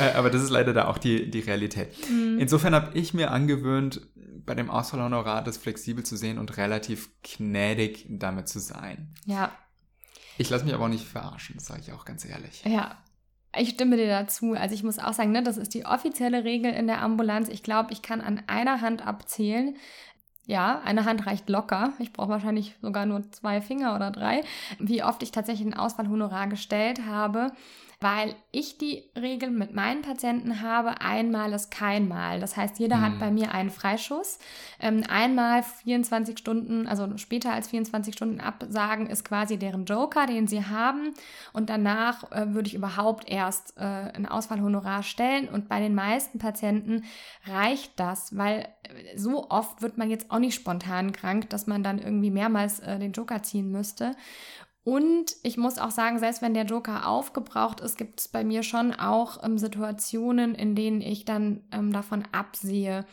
Äh, 0.01 0.15
aber 0.15 0.31
das 0.31 0.43
ist 0.43 0.51
leider 0.51 0.75
da 0.75 0.89
auch 0.89 0.99
die, 0.99 1.31
die 1.31 1.39
Realität. 1.39 1.95
Mhm. 2.11 2.39
Insofern 2.41 2.75
habe 2.75 2.99
ich 2.99 3.15
mir 3.15 3.31
angewöhnt, 3.31 4.03
bei 4.45 4.55
dem 4.55 4.69
Ausfallhonorar 4.69 5.43
das 5.43 5.57
flexibel 5.57 6.05
zu 6.05 6.17
sehen 6.17 6.39
und 6.39 6.57
relativ 6.57 7.09
gnädig 7.23 8.05
damit 8.09 8.49
zu 8.49 8.59
sein. 8.59 9.15
Ja. 9.25 9.53
Ich 10.39 10.51
lasse 10.51 10.65
mich 10.65 10.75
aber 10.75 10.85
auch 10.85 10.91
nicht 10.91 11.07
verarschen, 11.07 11.55
das 11.57 11.67
sage 11.67 11.81
ich 11.81 11.93
auch 11.93 12.05
ganz 12.05 12.25
ehrlich. 12.25 12.63
Ja, 12.65 12.99
ich 13.59 13.71
stimme 13.71 13.97
dir 13.97 14.09
dazu. 14.09 14.53
Also 14.53 14.75
ich 14.75 14.83
muss 14.83 14.99
auch 14.99 15.13
sagen, 15.13 15.33
ne, 15.33 15.43
das 15.43 15.57
ist 15.57 15.75
die 15.75 15.87
offizielle 15.87 16.45
Regel 16.45 16.73
in 16.73 16.87
der 16.87 17.03
Ambulanz. 17.03 17.49
Ich 17.49 17.63
glaube, 17.63 17.93
ich 17.93 18.03
kann 18.03 18.21
an 18.21 18.43
einer 18.47 18.81
Hand 18.81 19.07
abzählen. 19.07 19.77
Ja, 20.47 20.81
eine 20.85 21.05
Hand 21.05 21.27
reicht 21.27 21.49
locker. 21.49 21.93
Ich 21.99 22.13
brauche 22.13 22.29
wahrscheinlich 22.29 22.75
sogar 22.81 23.05
nur 23.05 23.31
zwei 23.33 23.61
Finger 23.61 23.97
oder 23.97 24.11
drei, 24.11 24.45
wie 24.79 25.03
oft 25.03 25.23
ich 25.23 25.33
tatsächlich 25.33 25.67
ein 25.67 25.75
Auswahlhonorar 25.75 26.47
gestellt 26.47 27.01
habe 27.07 27.53
weil 28.07 28.37
ich 28.53 28.79
die 28.79 29.11
Regel 29.21 29.51
mit 29.51 29.75
meinen 29.75 30.03
Patienten 30.03 30.61
habe, 30.61 31.01
einmal 31.01 31.53
ist 31.53 31.73
kein 31.73 32.07
Mal. 32.07 32.39
Das 32.39 32.57
heißt, 32.57 32.79
jeder 32.79 32.99
hm. 32.99 33.03
hat 33.03 33.19
bei 33.19 33.33
mir 33.33 33.53
einen 33.53 33.71
Freischuss. 33.71 34.39
Ähm, 34.79 35.03
einmal 35.09 35.65
24 35.65 36.39
Stunden, 36.39 36.87
also 36.87 37.17
später 37.17 37.53
als 37.53 37.67
24 37.67 38.15
Stunden 38.15 38.39
absagen, 38.39 39.09
ist 39.09 39.25
quasi 39.25 39.57
deren 39.59 39.87
Joker, 39.87 40.27
den 40.27 40.47
sie 40.47 40.65
haben. 40.65 41.15
Und 41.53 41.69
danach 41.69 42.31
äh, 42.31 42.55
würde 42.55 42.69
ich 42.69 42.75
überhaupt 42.75 43.29
erst 43.29 43.77
äh, 43.77 43.83
ein 43.83 44.27
Ausfallhonorar 44.27 45.03
stellen. 45.03 45.49
Und 45.49 45.69
bei 45.69 45.81
den 45.81 45.97
meisten 45.97 46.39
Patienten 46.39 47.03
reicht 47.45 47.99
das, 47.99 48.37
weil 48.37 48.69
äh, 48.85 49.19
so 49.19 49.51
oft 49.51 49.83
wird 49.83 49.99
man 49.99 50.11
jetzt 50.11 50.31
auch 50.31 50.39
nicht 50.39 50.55
spontan 50.55 51.11
krank, 51.11 51.51
dass 51.51 51.67
man 51.67 51.83
dann 51.83 51.99
irgendwie 51.99 52.31
mehrmals 52.31 52.79
äh, 52.79 53.01
den 53.01 53.11
Joker 53.11 53.43
ziehen 53.43 53.73
müsste. 53.73 54.13
Und 54.87 55.35
ich 55.43 55.57
muss 55.57 55.79
auch 55.79 55.91
sagen, 55.91 56.21
selbst 56.21 56.43
wenn 56.43 56.55
der 56.55 56.63
Joker 56.63 57.09
aufgebraucht 57.09 57.81
ist, 57.81 57.99
gibt 57.99 58.21
es 58.21 58.29
bei 58.29 58.45
mir 58.45 58.63
schon 58.63 58.93
auch 58.93 59.43
ähm, 59.43 59.59
Situationen, 59.59 60.55
in 60.55 60.77
denen 60.77 61.01
ich 61.01 61.25
dann 61.25 61.65
ähm, 61.73 61.93
davon 61.93 62.23
absehe, 62.31 63.05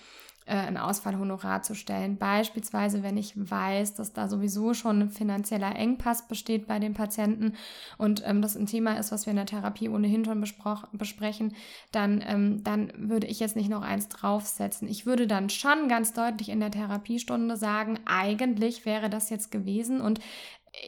äh, 0.45 0.53
ein 0.53 0.77
Ausfallhonorar 0.77 1.63
zu 1.63 1.73
stellen. 1.73 2.17
Beispielsweise, 2.17 3.01
wenn 3.01 3.17
ich 3.17 3.33
weiß, 3.35 3.95
dass 3.95 4.13
da 4.13 4.27
sowieso 4.27 4.75
schon 4.75 5.01
ein 5.01 5.09
finanzieller 5.09 5.75
Engpass 5.75 6.27
besteht 6.27 6.67
bei 6.67 6.77
den 6.77 6.93
Patienten 6.93 7.53
und 7.97 8.21
ähm, 8.23 8.43
das 8.43 8.55
ein 8.55 8.67
Thema 8.67 8.99
ist, 8.99 9.11
was 9.11 9.25
wir 9.25 9.31
in 9.31 9.37
der 9.37 9.47
Therapie 9.47 9.89
ohnehin 9.89 10.25
schon 10.25 10.45
besprechen, 10.91 11.55
dann, 11.91 12.23
ähm, 12.27 12.63
dann 12.63 12.93
würde 12.97 13.25
ich 13.25 13.39
jetzt 13.39 13.55
nicht 13.55 13.69
noch 13.71 13.81
eins 13.81 14.09
draufsetzen. 14.09 14.87
Ich 14.87 15.07
würde 15.07 15.25
dann 15.25 15.49
schon 15.49 15.87
ganz 15.87 16.13
deutlich 16.13 16.49
in 16.49 16.59
der 16.59 16.69
Therapiestunde 16.69 17.57
sagen, 17.57 17.99
eigentlich 18.05 18.85
wäre 18.85 19.09
das 19.09 19.31
jetzt 19.31 19.49
gewesen 19.49 20.01
und 20.01 20.19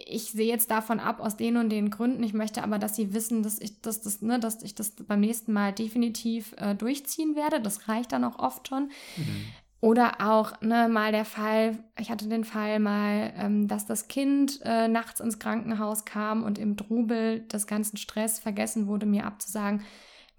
ich 0.08 0.32
sehe 0.32 0.48
jetzt 0.48 0.72
davon 0.72 1.00
ab 1.00 1.20
aus 1.20 1.38
den 1.38 1.58
und 1.58 1.70
den 1.70 1.90
Gründen. 1.90 2.24
Ich 2.24 2.34
möchte 2.34 2.64
aber, 2.64 2.80
dass 2.80 2.96
sie 2.96 3.14
wissen, 3.14 3.44
dass 3.44 3.60
ich, 3.60 3.82
dass 3.82 4.02
das, 4.02 4.22
ne, 4.22 4.40
dass 4.40 4.64
ich 4.64 4.76
das 4.76 4.92
beim 4.92 5.20
nächsten 5.20 5.54
Mal 5.54 5.74
definitiv 5.74 6.54
äh, 6.58 6.76
durchziehen 6.76 7.36
werde. 7.36 7.62
Das 7.62 7.88
reicht 7.88 8.12
dann 8.12 8.24
auch 8.24 8.40
oft 8.40 8.68
schon. 8.68 8.90
Mhm. 9.18 9.46
Oder 9.82 10.16
auch 10.20 10.62
ne, 10.62 10.90
mal 10.90 11.12
der 11.12 11.26
Fall, 11.26 11.78
ich 12.00 12.10
hatte 12.10 12.28
den 12.28 12.44
Fall 12.44 12.80
mal, 12.80 13.34
ähm, 13.38 13.68
dass 13.68 13.86
das 13.86 14.08
Kind 14.08 14.60
äh, 14.64 14.88
nachts 14.88 15.20
ins 15.20 15.38
Krankenhaus 15.38 16.06
kam 16.06 16.44
und 16.44 16.58
im 16.58 16.76
Trubel 16.76 17.42
des 17.42 17.68
ganzen 17.68 17.98
Stress 17.98 18.40
vergessen 18.40 18.88
wurde, 18.88 19.06
mir 19.06 19.26
abzusagen, 19.26 19.84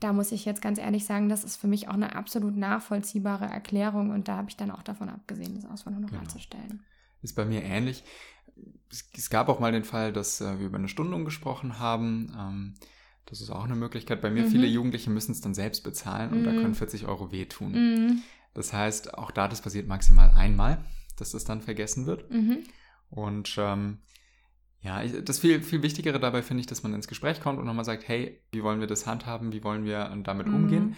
da 0.01 0.13
muss 0.13 0.33
ich 0.33 0.45
jetzt 0.45 0.61
ganz 0.61 0.79
ehrlich 0.79 1.07
sagen, 1.07 1.29
das 1.29 1.45
ist 1.45 1.57
für 1.57 1.69
mich 1.69 1.89
auch 1.89 1.95
eine 1.95 2.17
absolut 2.17 2.57
nachvollziehbare 2.57 3.47
Erklärung 3.47 4.11
und 4.11 4.29
da 4.29 4.37
habe 4.37 4.51
ich 4.51 4.57
dann 4.57 4.71
auch 4.71 4.83
davon 4.83 5.09
abgesehen, 5.09 5.55
das 5.55 5.65
Auswahlhonorar 5.65 6.21
genau. 6.21 6.31
zu 6.31 6.39
stellen. 6.39 6.83
Ist 7.23 7.35
bei 7.35 7.45
mir 7.45 7.63
ähnlich. 7.63 8.05
Es, 8.91 9.31
gab 9.31 9.49
auch 9.49 9.61
mal 9.61 9.73
den 9.73 9.85
Fall, 9.85 10.13
dass 10.13 10.41
äh, 10.41 10.59
wir 10.59 10.67
über 10.67 10.79
eine 10.79 10.89
Stundung 10.89 11.25
gesprochen 11.25 11.79
haben. 11.79 12.33
Ähm, 12.39 12.75
das 13.27 13.41
ist 13.41 13.51
auch 13.51 13.65
eine 13.65 13.75
Möglichkeit. 13.75 14.21
Bei 14.21 14.31
mir, 14.31 14.45
mhm. 14.45 14.51
viele 14.51 14.67
Jugendliche 14.67 15.11
müssen 15.11 15.33
es 15.33 15.41
dann 15.41 15.55
selbst 15.55 15.83
bezahlen 15.83 16.31
und 16.31 16.41
mhm. 16.41 16.45
da 16.45 16.53
können 16.53 16.75
40 16.75 17.07
Euro 17.07 17.33
wehtun. 17.33 17.73
Mhm. 17.73 18.23
Das 18.55 18.73
heißt, 18.73 19.15
auch 19.15 19.31
da, 19.31 19.49
das 19.49 19.61
passiert 19.61 19.89
maximal 19.89 20.31
einmal, 20.31 20.85
dass 21.17 21.33
das 21.33 21.45
dann 21.45 21.61
vergessen 21.61 22.07
wird. 22.07 22.31
Mhm. 22.31 22.61
Und 23.11 23.57
ähm, 23.59 23.99
ja, 24.81 25.03
ich, 25.03 25.25
das 25.25 25.41
viel, 25.41 25.63
viel 25.63 25.83
Wichtigere 25.83 26.21
dabei 26.21 26.43
finde 26.43 26.61
ich, 26.61 26.67
dass 26.67 26.83
man 26.83 26.95
ins 26.95 27.09
Gespräch 27.09 27.41
kommt 27.41 27.59
und 27.59 27.67
nochmal 27.67 27.85
sagt, 27.85 28.07
hey, 28.07 28.41
wie 28.53 28.63
wollen 28.63 28.81
wir 28.81 28.87
das 28.87 29.07
handhaben, 29.07 29.53
wie 29.53 29.65
wollen 29.65 29.85
wir 29.85 30.15
damit 30.23 30.47
mhm. 30.47 30.55
umgehen? 30.55 30.97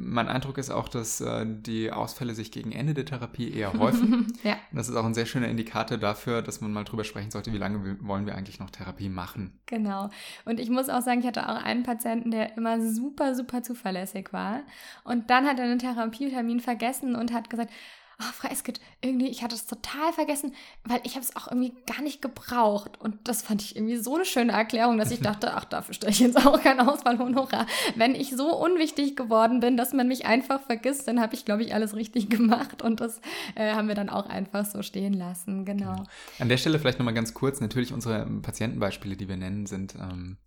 Mein 0.00 0.28
Eindruck 0.28 0.58
ist 0.58 0.70
auch, 0.70 0.88
dass 0.88 1.20
äh, 1.20 1.44
die 1.44 1.90
Ausfälle 1.90 2.34
sich 2.34 2.52
gegen 2.52 2.70
Ende 2.70 2.94
der 2.94 3.04
Therapie 3.04 3.52
eher 3.52 3.72
häufen. 3.72 4.32
ja. 4.44 4.56
Das 4.72 4.88
ist 4.88 4.94
auch 4.94 5.04
ein 5.04 5.14
sehr 5.14 5.26
schöner 5.26 5.48
Indikator 5.48 5.98
dafür, 5.98 6.40
dass 6.40 6.60
man 6.60 6.72
mal 6.72 6.84
drüber 6.84 7.02
sprechen 7.02 7.32
sollte, 7.32 7.52
wie 7.52 7.58
lange 7.58 7.98
wollen 8.00 8.24
wir 8.24 8.36
eigentlich 8.36 8.60
noch 8.60 8.70
Therapie 8.70 9.08
machen. 9.08 9.58
Genau. 9.66 10.08
Und 10.44 10.60
ich 10.60 10.70
muss 10.70 10.88
auch 10.88 11.02
sagen, 11.02 11.20
ich 11.20 11.26
hatte 11.26 11.48
auch 11.48 11.62
einen 11.64 11.82
Patienten, 11.82 12.30
der 12.30 12.56
immer 12.56 12.80
super, 12.80 13.34
super 13.34 13.62
zuverlässig 13.62 14.32
war. 14.32 14.60
Und 15.02 15.30
dann 15.30 15.46
hat 15.46 15.58
er 15.58 15.64
einen 15.64 15.80
Therapietermin 15.80 16.60
vergessen 16.60 17.16
und 17.16 17.32
hat 17.32 17.50
gesagt, 17.50 17.72
oh, 18.20 18.32
Frau 18.32 18.48
Eskett, 18.48 18.80
irgendwie, 19.00 19.28
ich 19.28 19.42
hatte 19.42 19.54
es 19.54 19.66
total 19.66 20.12
vergessen, 20.12 20.52
weil 20.84 21.00
ich 21.04 21.14
habe 21.14 21.24
es 21.24 21.36
auch 21.36 21.48
irgendwie 21.48 21.72
gar 21.86 22.02
nicht 22.02 22.20
gebraucht. 22.20 23.00
Und 23.00 23.16
das 23.28 23.42
fand 23.42 23.62
ich 23.62 23.76
irgendwie 23.76 23.96
so 23.96 24.16
eine 24.16 24.24
schöne 24.24 24.52
Erklärung, 24.52 24.98
dass 24.98 25.10
ich 25.10 25.20
dachte, 25.22 25.54
ach, 25.54 25.64
dafür 25.64 25.94
stelle 25.94 26.12
ich 26.12 26.18
jetzt 26.18 26.36
auch 26.36 26.60
kein 26.60 26.80
Auswahlhonorar. 26.80 27.66
Wenn 27.94 28.14
ich 28.14 28.34
so 28.34 28.56
unwichtig 28.56 29.16
geworden 29.16 29.60
bin, 29.60 29.76
dass 29.76 29.92
man 29.92 30.08
mich 30.08 30.26
einfach 30.26 30.60
vergisst, 30.62 31.06
dann 31.06 31.20
habe 31.20 31.34
ich, 31.34 31.44
glaube 31.44 31.62
ich, 31.62 31.74
alles 31.74 31.94
richtig 31.94 32.28
gemacht. 32.30 32.82
Und 32.82 33.00
das 33.00 33.20
äh, 33.54 33.72
haben 33.72 33.88
wir 33.88 33.94
dann 33.94 34.08
auch 34.08 34.26
einfach 34.26 34.64
so 34.64 34.82
stehen 34.82 35.14
lassen, 35.14 35.64
genau. 35.64 35.92
genau. 35.92 36.04
An 36.40 36.48
der 36.48 36.56
Stelle 36.56 36.78
vielleicht 36.78 36.98
nochmal 36.98 37.14
ganz 37.14 37.34
kurz, 37.34 37.60
natürlich 37.60 37.92
unsere 37.92 38.26
Patientenbeispiele, 38.42 39.16
die 39.16 39.28
wir 39.28 39.36
nennen, 39.36 39.66
sind 39.66 39.94
ähm, 39.94 40.38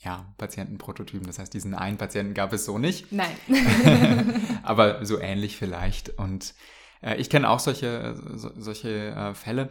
ja, 0.00 0.26
Patientenprototypen. 0.36 1.26
Das 1.26 1.38
heißt, 1.38 1.54
diesen 1.54 1.74
einen 1.74 1.96
Patienten 1.96 2.34
gab 2.34 2.52
es 2.52 2.64
so 2.64 2.78
nicht. 2.78 3.12
Nein. 3.12 3.30
Aber 4.62 5.04
so 5.06 5.18
ähnlich 5.18 5.56
vielleicht. 5.56 6.18
Und 6.18 6.54
ich 7.16 7.30
kenne 7.30 7.48
auch 7.50 7.60
solche, 7.60 8.16
so, 8.34 8.50
solche 8.56 8.88
äh, 8.88 9.34
Fälle. 9.34 9.70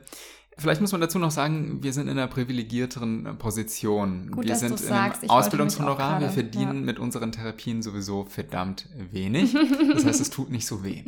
Vielleicht 0.58 0.82
muss 0.82 0.92
man 0.92 1.00
dazu 1.00 1.18
noch 1.18 1.32
sagen, 1.32 1.82
wir 1.82 1.94
sind 1.94 2.08
in 2.08 2.20
einer 2.20 2.28
privilegierteren 2.28 3.26
äh, 3.26 3.34
Position. 3.34 4.32
Gut, 4.32 4.46
wir 4.46 4.56
sind 4.56 4.80
in 4.82 4.92
einem 4.92 5.30
Ausbildungshonorar, 5.30 6.20
wir 6.20 6.30
verdienen 6.30 6.76
ja. 6.76 6.82
mit 6.82 7.00
unseren 7.00 7.32
Therapien 7.32 7.82
sowieso 7.82 8.26
verdammt 8.26 8.88
wenig. 9.12 9.56
Das 9.94 10.06
heißt, 10.06 10.22
es 10.22 10.30
tut 10.30 10.50
nicht 10.50 10.66
so 10.66 10.84
weh. 10.84 11.04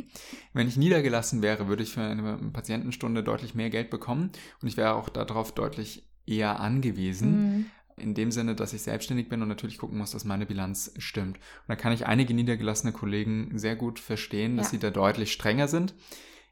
Wenn 0.52 0.68
ich 0.68 0.76
niedergelassen 0.76 1.42
wäre, 1.42 1.68
würde 1.68 1.82
ich 1.82 1.92
für 1.92 2.02
eine 2.02 2.38
Patientenstunde 2.52 3.22
deutlich 3.22 3.54
mehr 3.54 3.70
Geld 3.70 3.90
bekommen 3.90 4.30
und 4.60 4.68
ich 4.68 4.76
wäre 4.76 4.94
auch 4.94 5.08
darauf 5.08 5.52
deutlich 5.52 6.04
eher 6.26 6.60
angewiesen. 6.60 7.30
Mhm. 7.30 7.66
In 7.96 8.14
dem 8.14 8.30
Sinne, 8.30 8.54
dass 8.54 8.72
ich 8.72 8.82
selbstständig 8.82 9.28
bin 9.28 9.42
und 9.42 9.48
natürlich 9.48 9.78
gucken 9.78 9.98
muss, 9.98 10.10
dass 10.10 10.24
meine 10.24 10.46
Bilanz 10.46 10.92
stimmt. 10.98 11.36
Und 11.36 11.68
da 11.68 11.76
kann 11.76 11.92
ich 11.92 12.06
einige 12.06 12.34
niedergelassene 12.34 12.92
Kollegen 12.92 13.58
sehr 13.58 13.76
gut 13.76 13.98
verstehen, 13.98 14.56
dass 14.56 14.66
ja. 14.66 14.70
sie 14.72 14.78
da 14.78 14.90
deutlich 14.90 15.32
strenger 15.32 15.68
sind. 15.68 15.94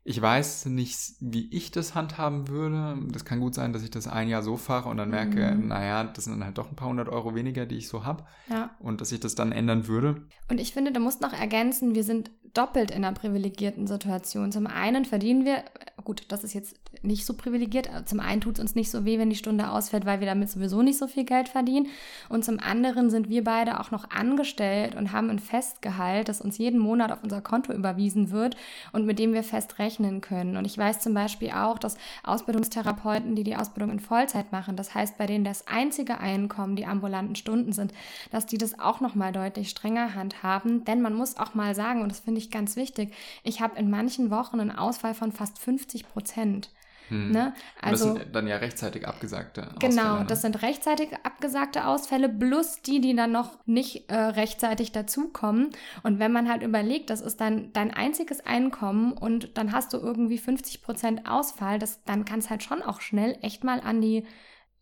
Ich 0.05 0.21
weiß 0.21 0.67
nicht, 0.67 0.99
wie 1.21 1.49
ich 1.53 1.71
das 1.71 1.95
handhaben 1.95 2.49
würde. 2.49 2.99
Das 3.13 3.25
kann 3.25 3.39
gut 3.39 3.55
sein, 3.55 3.73
dass 3.73 3.85
ich 3.85 3.91
das 3.91 4.09
ein 4.09 4.29
Jahr 4.29 4.43
so 4.43 4.57
fahre 4.57 4.89
und 4.89 4.97
dann 4.97 5.11
merke, 5.11 5.53
mhm. 5.53 5.69
naja, 5.69 6.03
das 6.05 6.25
sind 6.25 6.35
dann 6.35 6.45
halt 6.45 6.59
doch 6.59 6.69
ein 6.71 6.77
paar 6.77 6.89
hundert 6.89 7.09
Euro 7.09 7.37
weniger, 7.37 7.67
die 7.67 7.77
ich 7.77 7.89
so 7.89 8.05
habe. 8.05 8.25
Ja. 8.51 8.71
Und 8.81 9.01
dass 9.01 9.13
ich 9.13 9.21
das 9.21 9.37
dann 9.37 9.53
ändern 9.53 9.87
würde. 9.87 10.27
Und 10.51 10.61
ich 10.61 10.73
finde, 10.73 10.91
du 10.91 10.99
musst 10.99 11.21
noch 11.21 11.33
ergänzen, 11.33 11.95
wir 11.95 12.03
sind 12.03 12.33
doppelt 12.53 12.91
in 12.91 13.05
einer 13.05 13.15
privilegierten 13.15 13.87
Situation. 13.87 14.51
Zum 14.51 14.67
einen 14.67 15.05
verdienen 15.05 15.45
wir, 15.45 15.65
gut, 16.05 16.25
das 16.29 16.45
ist 16.45 16.55
jetzt 16.55 16.77
nicht 17.03 17.27
so 17.27 17.35
privilegiert. 17.35 17.89
Zum 18.07 18.21
einen 18.21 18.41
tut 18.41 18.57
es 18.57 18.61
uns 18.61 18.75
nicht 18.75 18.91
so 18.91 19.05
weh, 19.05 19.19
wenn 19.19 19.31
die 19.31 19.37
Stunde 19.37 19.71
ausfällt, 19.71 20.07
weil 20.07 20.21
wir 20.21 20.27
damit 20.27 20.51
sowieso 20.51 20.83
nicht 20.83 20.99
so 20.99 21.07
viel 21.07 21.25
Geld 21.25 21.49
verdienen. 21.49 21.89
Und 22.29 22.45
zum 22.45 22.59
anderen 22.61 23.11
sind 23.11 23.29
wir 23.29 23.45
beide 23.45 23.81
auch 23.81 23.91
noch 23.91 24.11
angestellt 24.11 24.95
und 24.95 25.13
haben 25.13 25.31
ein 25.31 25.39
Festgehalt, 25.39 26.29
das 26.29 26.41
uns 26.41 26.59
jeden 26.59 26.79
Monat 26.79 27.13
auf 27.13 27.23
unser 27.23 27.41
Konto 27.41 27.73
überwiesen 27.73 28.31
wird 28.31 28.57
und 28.93 29.07
mit 29.07 29.19
dem 29.19 29.33
wir 29.33 29.43
fest 29.43 29.79
rechnen 29.79 30.21
können. 30.21 30.57
Und 30.57 30.65
ich 30.65 30.77
weiß 30.77 31.01
zum 31.01 31.15
Beispiel 31.15 31.51
auch, 31.51 31.79
dass 31.79 31.97
Ausbildungstherapeuten, 32.23 33.35
die 33.35 33.45
die 33.45 33.57
Ausbildung 33.57 33.91
in 33.91 34.01
Vollzeit 34.01 34.53
machen, 34.53 34.77
das 34.77 34.95
heißt, 34.95 35.19
bei 35.19 35.27
denen 35.27 35.45
das 35.45 35.67
einzige 35.67 36.19
Einkommen 36.19 36.77
die 36.77 36.87
ambulanten 36.87 37.37
Stunden 37.37 37.73
sind, 37.73 37.93
dass 38.31 38.47
die 38.47 38.59
das 38.59 38.79
auch 38.79 39.01
noch 39.01 39.15
mal 39.15 39.33
deutlich 39.33 39.71
strenger 39.71 40.15
handhaben. 40.15 40.85
Denn 40.85 41.03
man 41.03 41.15
muss 41.15 41.37
auch 41.37 41.55
mal 41.55 41.75
sagen, 41.75 42.03
und 42.03 42.11
das 42.11 42.21
finde 42.21 42.39
ich 42.39 42.51
ganz 42.51 42.77
wichtig, 42.77 43.13
ich 43.43 43.61
habe 43.61 43.79
in 43.79 43.91
manchen 43.91 44.31
Wochen 44.31 44.61
einen 44.61 44.71
Ausfall 44.71 45.15
von 45.15 45.33
fast 45.33 45.59
50 45.59 45.92
Prozent. 46.01 46.71
Hm. 47.09 47.31
Ne? 47.31 47.53
Also, 47.81 48.15
das 48.15 48.23
sind 48.23 48.35
dann 48.35 48.47
ja 48.47 48.57
rechtzeitig 48.57 49.07
abgesagte 49.07 49.63
Ausfälle. 49.63 49.95
Genau, 49.95 50.19
ne? 50.21 50.25
das 50.27 50.43
sind 50.43 50.63
rechtzeitig 50.63 51.11
abgesagte 51.25 51.87
Ausfälle 51.87 52.29
plus 52.29 52.81
die, 52.81 53.01
die 53.01 53.15
dann 53.15 53.33
noch 53.33 53.59
nicht 53.67 54.11
äh, 54.11 54.15
rechtzeitig 54.15 54.93
dazukommen. 54.93 55.71
Und 56.03 56.19
wenn 56.19 56.33
man 56.33 56.49
halt 56.49 56.63
überlegt, 56.63 57.11
das 57.11 57.21
ist 57.21 57.41
dann 57.41 57.73
dein 57.73 57.93
einziges 57.93 58.41
Einkommen 58.41 59.13
und 59.13 59.59
dann 59.59 59.73
hast 59.73 59.93
du 59.93 59.99
irgendwie 59.99 60.39
50 60.39 60.83
Prozent 60.83 61.29
Ausfall, 61.29 61.79
das, 61.79 62.03
dann 62.05 62.25
kann 62.25 62.39
es 62.39 62.49
halt 62.49 62.63
schon 62.63 62.83
auch 62.83 63.01
schnell 63.01 63.37
echt 63.43 63.63
mal 63.63 63.81
an 63.81 64.01
die 64.01 64.25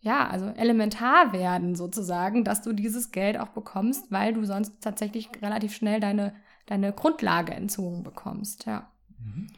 ja, 0.03 0.27
also 0.29 0.47
elementar 0.47 1.35
werden 1.35 1.75
sozusagen, 1.75 2.43
dass 2.43 2.63
du 2.63 2.73
dieses 2.73 3.13
Geld 3.13 3.39
auch 3.39 3.49
bekommst, 3.49 4.11
weil 4.11 4.33
du 4.33 4.45
sonst 4.45 4.81
tatsächlich 4.81 5.29
relativ 5.43 5.75
schnell 5.75 6.01
deine, 6.01 6.35
deine 6.65 6.93
Grundlage 6.95 7.53
entzogen 7.53 8.03
bekommst, 8.03 8.65
ja. 8.65 8.91
Mhm. 9.19 9.49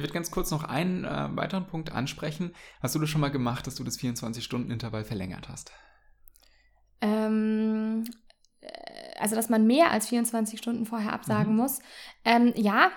Ich 0.00 0.02
würde 0.02 0.14
ganz 0.14 0.30
kurz 0.30 0.50
noch 0.50 0.64
einen 0.64 1.04
äh, 1.04 1.28
weiteren 1.36 1.66
Punkt 1.66 1.92
ansprechen. 1.92 2.54
Hast 2.80 2.94
du 2.94 2.98
das 2.98 3.10
schon 3.10 3.20
mal 3.20 3.30
gemacht, 3.30 3.66
dass 3.66 3.74
du 3.74 3.84
das 3.84 3.98
24-Stunden-Intervall 3.98 5.04
verlängert 5.04 5.50
hast? 5.50 5.72
Ähm, 7.02 8.04
äh, 8.62 8.68
also, 9.18 9.36
dass 9.36 9.50
man 9.50 9.66
mehr 9.66 9.90
als 9.90 10.08
24 10.08 10.58
Stunden 10.58 10.86
vorher 10.86 11.12
absagen 11.12 11.52
mhm. 11.52 11.58
muss. 11.58 11.80
Ähm, 12.24 12.54
ja, 12.56 12.92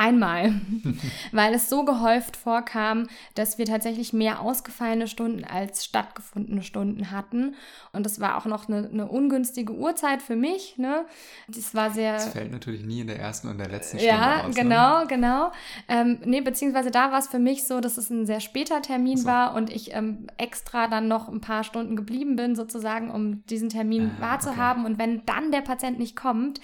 Einmal, 0.00 0.54
weil 1.32 1.52
es 1.52 1.68
so 1.68 1.84
gehäuft 1.84 2.38
vorkam, 2.38 3.06
dass 3.34 3.58
wir 3.58 3.66
tatsächlich 3.66 4.14
mehr 4.14 4.40
ausgefallene 4.40 5.06
Stunden 5.06 5.44
als 5.44 5.84
stattgefundene 5.84 6.62
Stunden 6.62 7.10
hatten. 7.10 7.54
Und 7.92 8.06
das 8.06 8.18
war 8.18 8.38
auch 8.38 8.46
noch 8.46 8.66
eine, 8.66 8.88
eine 8.88 9.06
ungünstige 9.06 9.74
Uhrzeit 9.74 10.22
für 10.22 10.36
mich. 10.36 10.78
Ne? 10.78 11.04
Das 11.48 11.74
war 11.74 11.90
sehr. 11.90 12.14
Das 12.14 12.30
fällt 12.30 12.50
natürlich 12.50 12.82
nie 12.82 13.00
in 13.00 13.08
der 13.08 13.20
ersten 13.20 13.48
und 13.48 13.58
der 13.58 13.68
letzten 13.68 13.98
Stunde. 13.98 14.14
Ja, 14.14 14.44
aus, 14.44 14.56
ne? 14.56 14.62
genau, 14.62 15.00
ne? 15.00 15.06
genau. 15.06 15.52
Ähm, 15.86 16.18
nee, 16.24 16.40
beziehungsweise 16.40 16.90
da 16.90 17.12
war 17.12 17.18
es 17.18 17.28
für 17.28 17.38
mich 17.38 17.66
so, 17.66 17.80
dass 17.80 17.98
es 17.98 18.08
ein 18.08 18.24
sehr 18.24 18.40
später 18.40 18.80
Termin 18.80 19.18
so. 19.18 19.26
war 19.26 19.54
und 19.54 19.68
ich 19.68 19.92
ähm, 19.92 20.28
extra 20.38 20.88
dann 20.88 21.08
noch 21.08 21.28
ein 21.28 21.42
paar 21.42 21.62
Stunden 21.62 21.94
geblieben 21.94 22.36
bin, 22.36 22.56
sozusagen, 22.56 23.10
um 23.10 23.44
diesen 23.48 23.68
Termin 23.68 24.12
ah, 24.16 24.22
wahrzuhaben. 24.22 24.84
Okay. 24.84 24.92
Und 24.92 24.98
wenn 24.98 25.26
dann 25.26 25.52
der 25.52 25.60
Patient 25.60 25.98
nicht 25.98 26.16
kommt, 26.16 26.58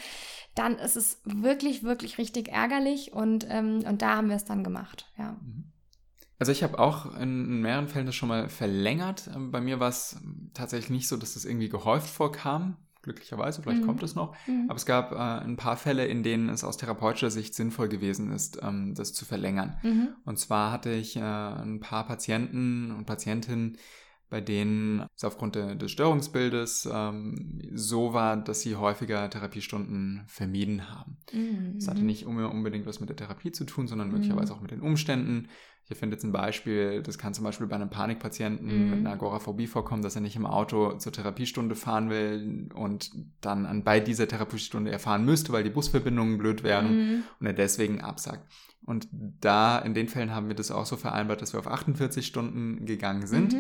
dann 0.57 0.77
ist 0.79 0.97
es 0.97 1.21
wirklich, 1.25 1.83
wirklich 1.83 2.19
richtig 2.19 2.49
ärgerlich 2.49 3.13
und, 3.13 3.47
ähm, 3.49 3.85
und 3.87 4.03
da 4.03 4.17
haben 4.17 4.29
wir 4.29 4.37
es 4.37 4.45
dann 4.45 4.65
gemacht, 4.65 5.11
ja. 5.17 5.33
Mhm. 5.33 5.65
Also 6.39 6.53
ich 6.53 6.63
habe 6.63 6.79
auch 6.79 7.19
in 7.19 7.63
mehreren 7.63 7.89
Fällen 7.89 8.07
das 8.07 8.15
schon 8.15 8.29
mal 8.29 8.49
verlängert. 8.49 9.31
Ähm, 9.35 9.51
bei 9.51 9.61
mir 9.61 9.81
war 9.81 9.89
es 9.89 10.21
tatsächlich 10.53 10.91
nicht 10.91 11.09
so, 11.09 11.17
dass 11.17 11.35
das 11.35 11.45
irgendwie 11.45 11.69
gehäuft 11.69 12.11
vorkam. 12.11 12.77
Glücklicherweise, 13.01 13.63
vielleicht 13.63 13.83
mhm. 13.83 13.87
kommt 13.87 14.03
es 14.03 14.17
noch. 14.17 14.37
Mhm. 14.47 14.67
Aber 14.69 14.77
es 14.77 14.85
gab 14.85 15.13
äh, 15.13 15.17
ein 15.17 15.57
paar 15.57 15.77
Fälle, 15.77 16.07
in 16.07 16.23
denen 16.23 16.49
es 16.49 16.65
aus 16.65 16.77
therapeutischer 16.77 17.31
Sicht 17.31 17.55
sinnvoll 17.55 17.89
gewesen 17.89 18.33
ist, 18.33 18.59
ähm, 18.63 18.95
das 18.95 19.15
zu 19.15 19.25
verlängern. 19.25 19.79
Mhm. 19.83 20.09
Und 20.25 20.39
zwar 20.39 20.73
hatte 20.73 20.91
ich 20.91 21.17
äh, 21.17 21.21
ein 21.21 21.81
paar 21.81 22.07
Patienten 22.07 22.91
und 22.91 23.07
Patientinnen, 23.07 23.79
bei 24.29 24.41
denen 24.41 25.07
es 25.15 25.25
aufgrund 25.25 25.55
de, 25.55 25.77
des 25.77 25.93
Störungsbildes 25.93 26.89
ähm, 26.93 27.61
so 27.75 28.13
war, 28.13 28.37
dass 28.37 28.61
sie 28.61 28.77
häufiger 28.77 29.31
Therapiestunden 29.31 30.25
vermieden 30.27 30.91
haben. 30.91 31.19
Mhm. 31.33 31.75
Das 31.77 31.89
hatte 31.89 32.03
nicht 32.03 32.27
unbedingt 32.27 32.87
was 32.87 32.99
mit 33.01 33.09
der 33.09 33.17
Therapie 33.17 33.53
zu 33.53 33.65
tun, 33.65 33.87
sondern 33.87 34.11
möglicherweise 34.11 34.53
mhm. 34.53 34.59
auch 34.59 34.63
mit 34.63 34.73
den 34.73 34.81
Umständen. 34.81 35.49
Ich 35.89 35.97
finde 35.97 36.17
jetzt 36.17 36.25
ein 36.25 36.33
Beispiel, 36.33 37.01
das 37.03 37.17
kann 37.17 37.33
zum 37.33 37.45
Beispiel 37.45 37.69
bei 37.69 37.77
einem 37.77 37.91
Panikpatienten 37.91 38.67
mhm. 38.67 38.91
mit 38.91 38.99
einer 38.99 39.13
Agoraphobie 39.13 39.69
vorkommen, 39.69 40.03
dass 40.03 40.17
er 40.17 40.21
nicht 40.21 40.35
im 40.35 40.47
Auto 40.47 40.95
zur 40.99 41.13
Therapiestunde 41.13 41.77
fahren 41.77 42.11
will 42.11 42.69
und 42.75 43.13
dann 43.41 43.67
an, 43.67 43.85
bei 43.85 44.01
dieser 44.01 44.27
Therapiestunde 44.27 44.91
erfahren 44.91 45.25
müsste, 45.25 45.53
weil 45.53 45.63
die 45.63 45.71
Busverbindungen 45.71 46.39
blöd 46.39 46.65
wären 46.65 46.97
mhm. 46.97 47.23
und 47.39 47.47
er 47.47 47.53
deswegen 47.53 48.01
absagt. 48.01 48.51
Und 48.85 49.09
da, 49.13 49.79
in 49.79 49.95
den 49.95 50.09
Fällen 50.09 50.35
haben 50.35 50.49
wir 50.49 50.57
das 50.57 50.73
auch 50.73 50.87
so 50.87 50.97
vereinbart, 50.97 51.43
dass 51.43 51.53
wir 51.53 51.61
auf 51.61 51.69
48 51.69 52.27
Stunden 52.27 52.85
gegangen 52.87 53.29
sind. 53.29 53.55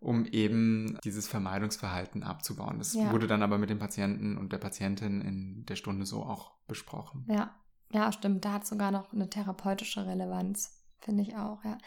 Um 0.00 0.24
eben 0.24 0.98
dieses 1.04 1.28
Vermeidungsverhalten 1.28 2.22
abzubauen. 2.22 2.78
Das 2.78 2.94
ja. 2.94 3.12
wurde 3.12 3.26
dann 3.26 3.42
aber 3.42 3.58
mit 3.58 3.68
dem 3.68 3.78
Patienten 3.78 4.38
und 4.38 4.52
der 4.52 4.58
Patientin 4.58 5.20
in 5.20 5.66
der 5.66 5.76
Stunde 5.76 6.06
so 6.06 6.22
auch 6.22 6.52
besprochen. 6.66 7.26
Ja, 7.28 7.54
ja, 7.92 8.10
stimmt. 8.10 8.44
Da 8.44 8.54
hat 8.54 8.66
sogar 8.66 8.90
noch 8.90 9.12
eine 9.12 9.28
therapeutische 9.28 10.06
Relevanz. 10.06 10.79
Finde 11.02 11.22
ich 11.22 11.34
auch, 11.34 11.64
ja. 11.64 11.78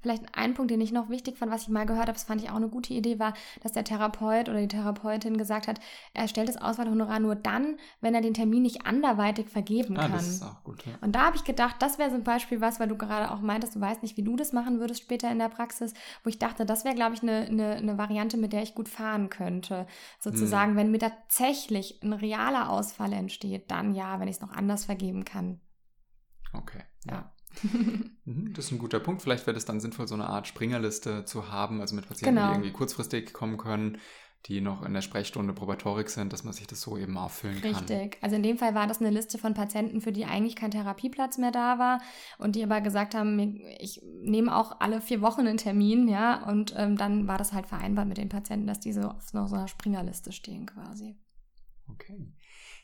Vielleicht 0.00 0.22
ein 0.36 0.54
Punkt, 0.54 0.70
den 0.70 0.80
ich 0.80 0.92
noch 0.92 1.08
wichtig 1.08 1.36
fand, 1.36 1.50
was 1.50 1.62
ich 1.62 1.68
mal 1.68 1.86
gehört 1.86 2.06
habe, 2.06 2.12
das 2.12 2.22
fand 2.22 2.40
ich 2.40 2.50
auch 2.50 2.56
eine 2.56 2.68
gute 2.68 2.94
Idee, 2.94 3.18
war, 3.18 3.34
dass 3.64 3.72
der 3.72 3.82
Therapeut 3.82 4.48
oder 4.48 4.60
die 4.60 4.68
Therapeutin 4.68 5.36
gesagt 5.36 5.66
hat, 5.66 5.80
er 6.14 6.28
stellt 6.28 6.48
das 6.48 6.56
Auswahlhonorar 6.56 7.18
nur 7.18 7.34
dann, 7.34 7.78
wenn 8.00 8.14
er 8.14 8.20
den 8.20 8.32
Termin 8.32 8.62
nicht 8.62 8.86
anderweitig 8.86 9.48
vergeben 9.48 9.96
ah, 9.96 10.02
kann. 10.02 10.12
Das 10.12 10.28
ist 10.28 10.42
auch 10.44 10.62
gut, 10.62 10.86
ja. 10.86 10.92
Und 11.00 11.16
da 11.16 11.26
habe 11.26 11.36
ich 11.36 11.42
gedacht, 11.42 11.76
das 11.80 11.98
wäre 11.98 12.10
so 12.10 12.16
ein 12.16 12.22
Beispiel 12.22 12.60
was, 12.60 12.78
weil 12.78 12.86
du 12.86 12.96
gerade 12.96 13.32
auch 13.32 13.40
meintest, 13.40 13.74
du 13.74 13.80
weißt 13.80 14.04
nicht, 14.04 14.16
wie 14.16 14.22
du 14.22 14.36
das 14.36 14.52
machen 14.52 14.78
würdest 14.78 15.02
später 15.02 15.30
in 15.32 15.40
der 15.40 15.48
Praxis, 15.48 15.92
wo 16.22 16.28
ich 16.30 16.38
dachte, 16.38 16.64
das 16.64 16.84
wäre, 16.84 16.94
glaube 16.94 17.16
ich, 17.16 17.22
eine, 17.22 17.48
eine, 17.48 17.72
eine, 17.72 17.98
Variante, 17.98 18.36
mit 18.36 18.52
der 18.52 18.62
ich 18.62 18.76
gut 18.76 18.88
fahren 18.88 19.30
könnte. 19.30 19.88
Sozusagen, 20.20 20.72
hm. 20.72 20.76
wenn 20.76 20.90
mir 20.92 21.00
tatsächlich 21.00 22.00
ein 22.04 22.12
realer 22.12 22.70
Ausfall 22.70 23.12
entsteht, 23.12 23.68
dann 23.72 23.94
ja, 23.94 24.20
wenn 24.20 24.28
ich 24.28 24.36
es 24.36 24.42
noch 24.42 24.52
anders 24.52 24.84
vergeben 24.84 25.24
kann. 25.24 25.60
Okay. 26.52 26.82
ja. 27.06 27.14
ja. 27.14 27.32
Mhm, 28.26 28.52
das 28.52 28.66
ist 28.66 28.72
ein 28.72 28.78
guter 28.78 29.00
Punkt. 29.00 29.22
Vielleicht 29.22 29.46
wäre 29.46 29.56
es 29.56 29.64
dann 29.64 29.80
sinnvoll, 29.80 30.06
so 30.06 30.14
eine 30.14 30.28
Art 30.28 30.46
Springerliste 30.46 31.24
zu 31.24 31.50
haben, 31.50 31.80
also 31.80 31.96
mit 31.96 32.06
Patienten, 32.06 32.36
genau. 32.36 32.48
die 32.48 32.54
irgendwie 32.54 32.72
kurzfristig 32.72 33.32
kommen 33.32 33.56
können, 33.56 33.98
die 34.46 34.60
noch 34.60 34.82
in 34.84 34.94
der 34.94 35.02
Sprechstunde 35.02 35.52
Probatorik 35.52 36.08
sind, 36.08 36.32
dass 36.32 36.44
man 36.44 36.52
sich 36.52 36.66
das 36.66 36.80
so 36.80 36.96
eben 36.96 37.18
auffüllen 37.18 37.58
Richtig. 37.58 37.72
kann. 37.72 37.84
Richtig. 37.86 38.18
Also 38.22 38.36
in 38.36 38.42
dem 38.42 38.56
Fall 38.56 38.74
war 38.74 38.86
das 38.86 39.00
eine 39.00 39.10
Liste 39.10 39.36
von 39.36 39.54
Patienten, 39.54 40.00
für 40.00 40.12
die 40.12 40.24
eigentlich 40.24 40.56
kein 40.56 40.70
Therapieplatz 40.70 41.38
mehr 41.38 41.50
da 41.50 41.78
war 41.78 42.00
und 42.38 42.56
die 42.56 42.62
aber 42.62 42.80
gesagt 42.80 43.14
haben, 43.14 43.60
ich 43.78 44.00
nehme 44.22 44.56
auch 44.56 44.80
alle 44.80 45.00
vier 45.00 45.20
Wochen 45.20 45.40
einen 45.40 45.58
Termin, 45.58 46.08
ja, 46.08 46.46
und 46.46 46.74
ähm, 46.76 46.96
dann 46.96 47.28
war 47.28 47.36
das 47.36 47.52
halt 47.52 47.66
vereinbart 47.66 48.08
mit 48.08 48.18
den 48.18 48.28
Patienten, 48.28 48.66
dass 48.66 48.80
diese 48.80 49.10
auf 49.10 49.28
so 49.28 49.38
einer 49.38 49.68
Springerliste 49.68 50.32
stehen 50.32 50.66
quasi. 50.66 51.16
Okay. 51.92 52.32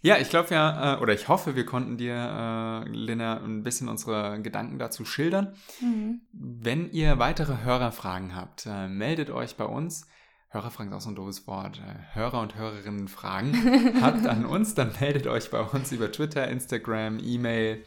Ja, 0.03 0.19
ich 0.19 0.31
glaube 0.31 0.55
ja, 0.55 0.95
äh, 0.95 1.01
oder 1.01 1.15
ich 1.15 1.29
hoffe, 1.29 1.57
wir 1.57 1.67
konnten 1.67 1.97
dir, 1.97 2.15
äh, 2.15 2.89
Lena, 2.89 3.41
ein 3.43 3.63
bisschen 3.63 3.89
unsere 3.89 4.41
Gedanken 4.41 4.79
dazu 4.79 5.05
schildern. 5.05 5.55
Mhm. 5.81 6.21
Wenn 6.33 6.91
ihr 6.93 7.19
weitere 7.19 7.65
Hörerfragen 7.65 8.37
habt, 8.37 8.67
äh, 8.67 8.89
meldet 8.89 9.31
euch 9.31 9.57
bei 9.57 9.65
uns. 9.65 10.07
Hörerfragen 10.51 10.93
ist 10.93 10.97
auch 10.97 11.01
so 11.01 11.11
ein 11.11 11.17
doofes 11.17 11.47
Wort. 11.47 11.81
Äh, 11.81 12.15
Hörer 12.15 12.41
und 12.41 12.55
Hörerinnen 12.55 13.09
Fragen 13.09 14.01
habt 14.01 14.27
an 14.27 14.47
uns, 14.47 14.75
dann 14.75 14.93
meldet 15.01 15.27
euch 15.27 15.51
bei 15.51 15.61
uns 15.61 15.91
über 15.93 16.13
Twitter, 16.13 16.47
Instagram, 16.49 17.19
E-Mail. 17.19 17.85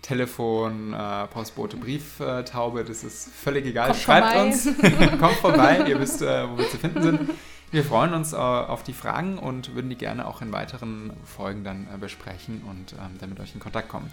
Telefon, 0.00 0.94
äh, 0.94 1.26
Postbote, 1.26 1.76
Brieftaube, 1.76 2.84
das 2.84 3.02
ist 3.02 3.34
völlig 3.34 3.66
egal. 3.66 3.88
Kommt 3.88 4.00
Schreibt 4.00 4.26
vorbei. 4.28 4.46
uns, 4.46 4.64
kommt 5.20 5.36
vorbei, 5.38 5.84
ihr 5.88 5.98
wisst, 5.98 6.22
äh, 6.22 6.48
wo 6.48 6.56
wir 6.56 6.68
zu 6.70 6.76
finden 6.76 7.02
sind. 7.02 7.30
Wir 7.70 7.84
freuen 7.84 8.14
uns 8.14 8.32
äh, 8.32 8.36
auf 8.36 8.82
die 8.82 8.94
Fragen 8.94 9.38
und 9.38 9.74
würden 9.74 9.90
die 9.90 9.96
gerne 9.96 10.26
auch 10.26 10.40
in 10.40 10.52
weiteren 10.52 11.12
Folgen 11.24 11.64
dann 11.64 11.86
äh, 11.94 11.98
besprechen 11.98 12.62
und 12.62 12.94
ähm, 12.94 13.18
dann 13.18 13.28
mit 13.28 13.40
euch 13.40 13.54
in 13.54 13.60
Kontakt 13.60 13.88
kommen. 13.88 14.10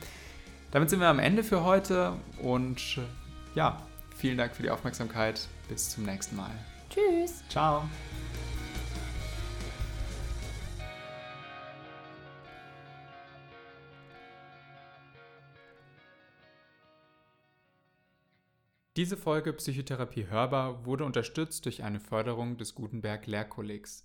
Damit 0.72 0.90
sind 0.90 1.00
wir 1.00 1.08
am 1.08 1.20
Ende 1.20 1.44
für 1.44 1.64
heute 1.64 2.14
und 2.42 2.98
äh, 2.98 3.58
ja, 3.58 3.82
vielen 4.18 4.38
Dank 4.38 4.54
für 4.56 4.64
die 4.64 4.70
Aufmerksamkeit. 4.70 5.48
Bis 5.70 5.90
zum 5.90 6.04
nächsten 6.04 6.36
Mal. 6.36 6.52
Tschüss. 6.90 7.44
Ciao. 7.50 7.84
Diese 18.98 19.18
Folge 19.18 19.52
Psychotherapie 19.52 20.28
hörbar 20.30 20.86
wurde 20.86 21.04
unterstützt 21.04 21.66
durch 21.66 21.84
eine 21.84 22.00
Förderung 22.00 22.56
des 22.56 22.76
Gutenberg 22.76 23.28
Lehrkollegs. 23.28 24.04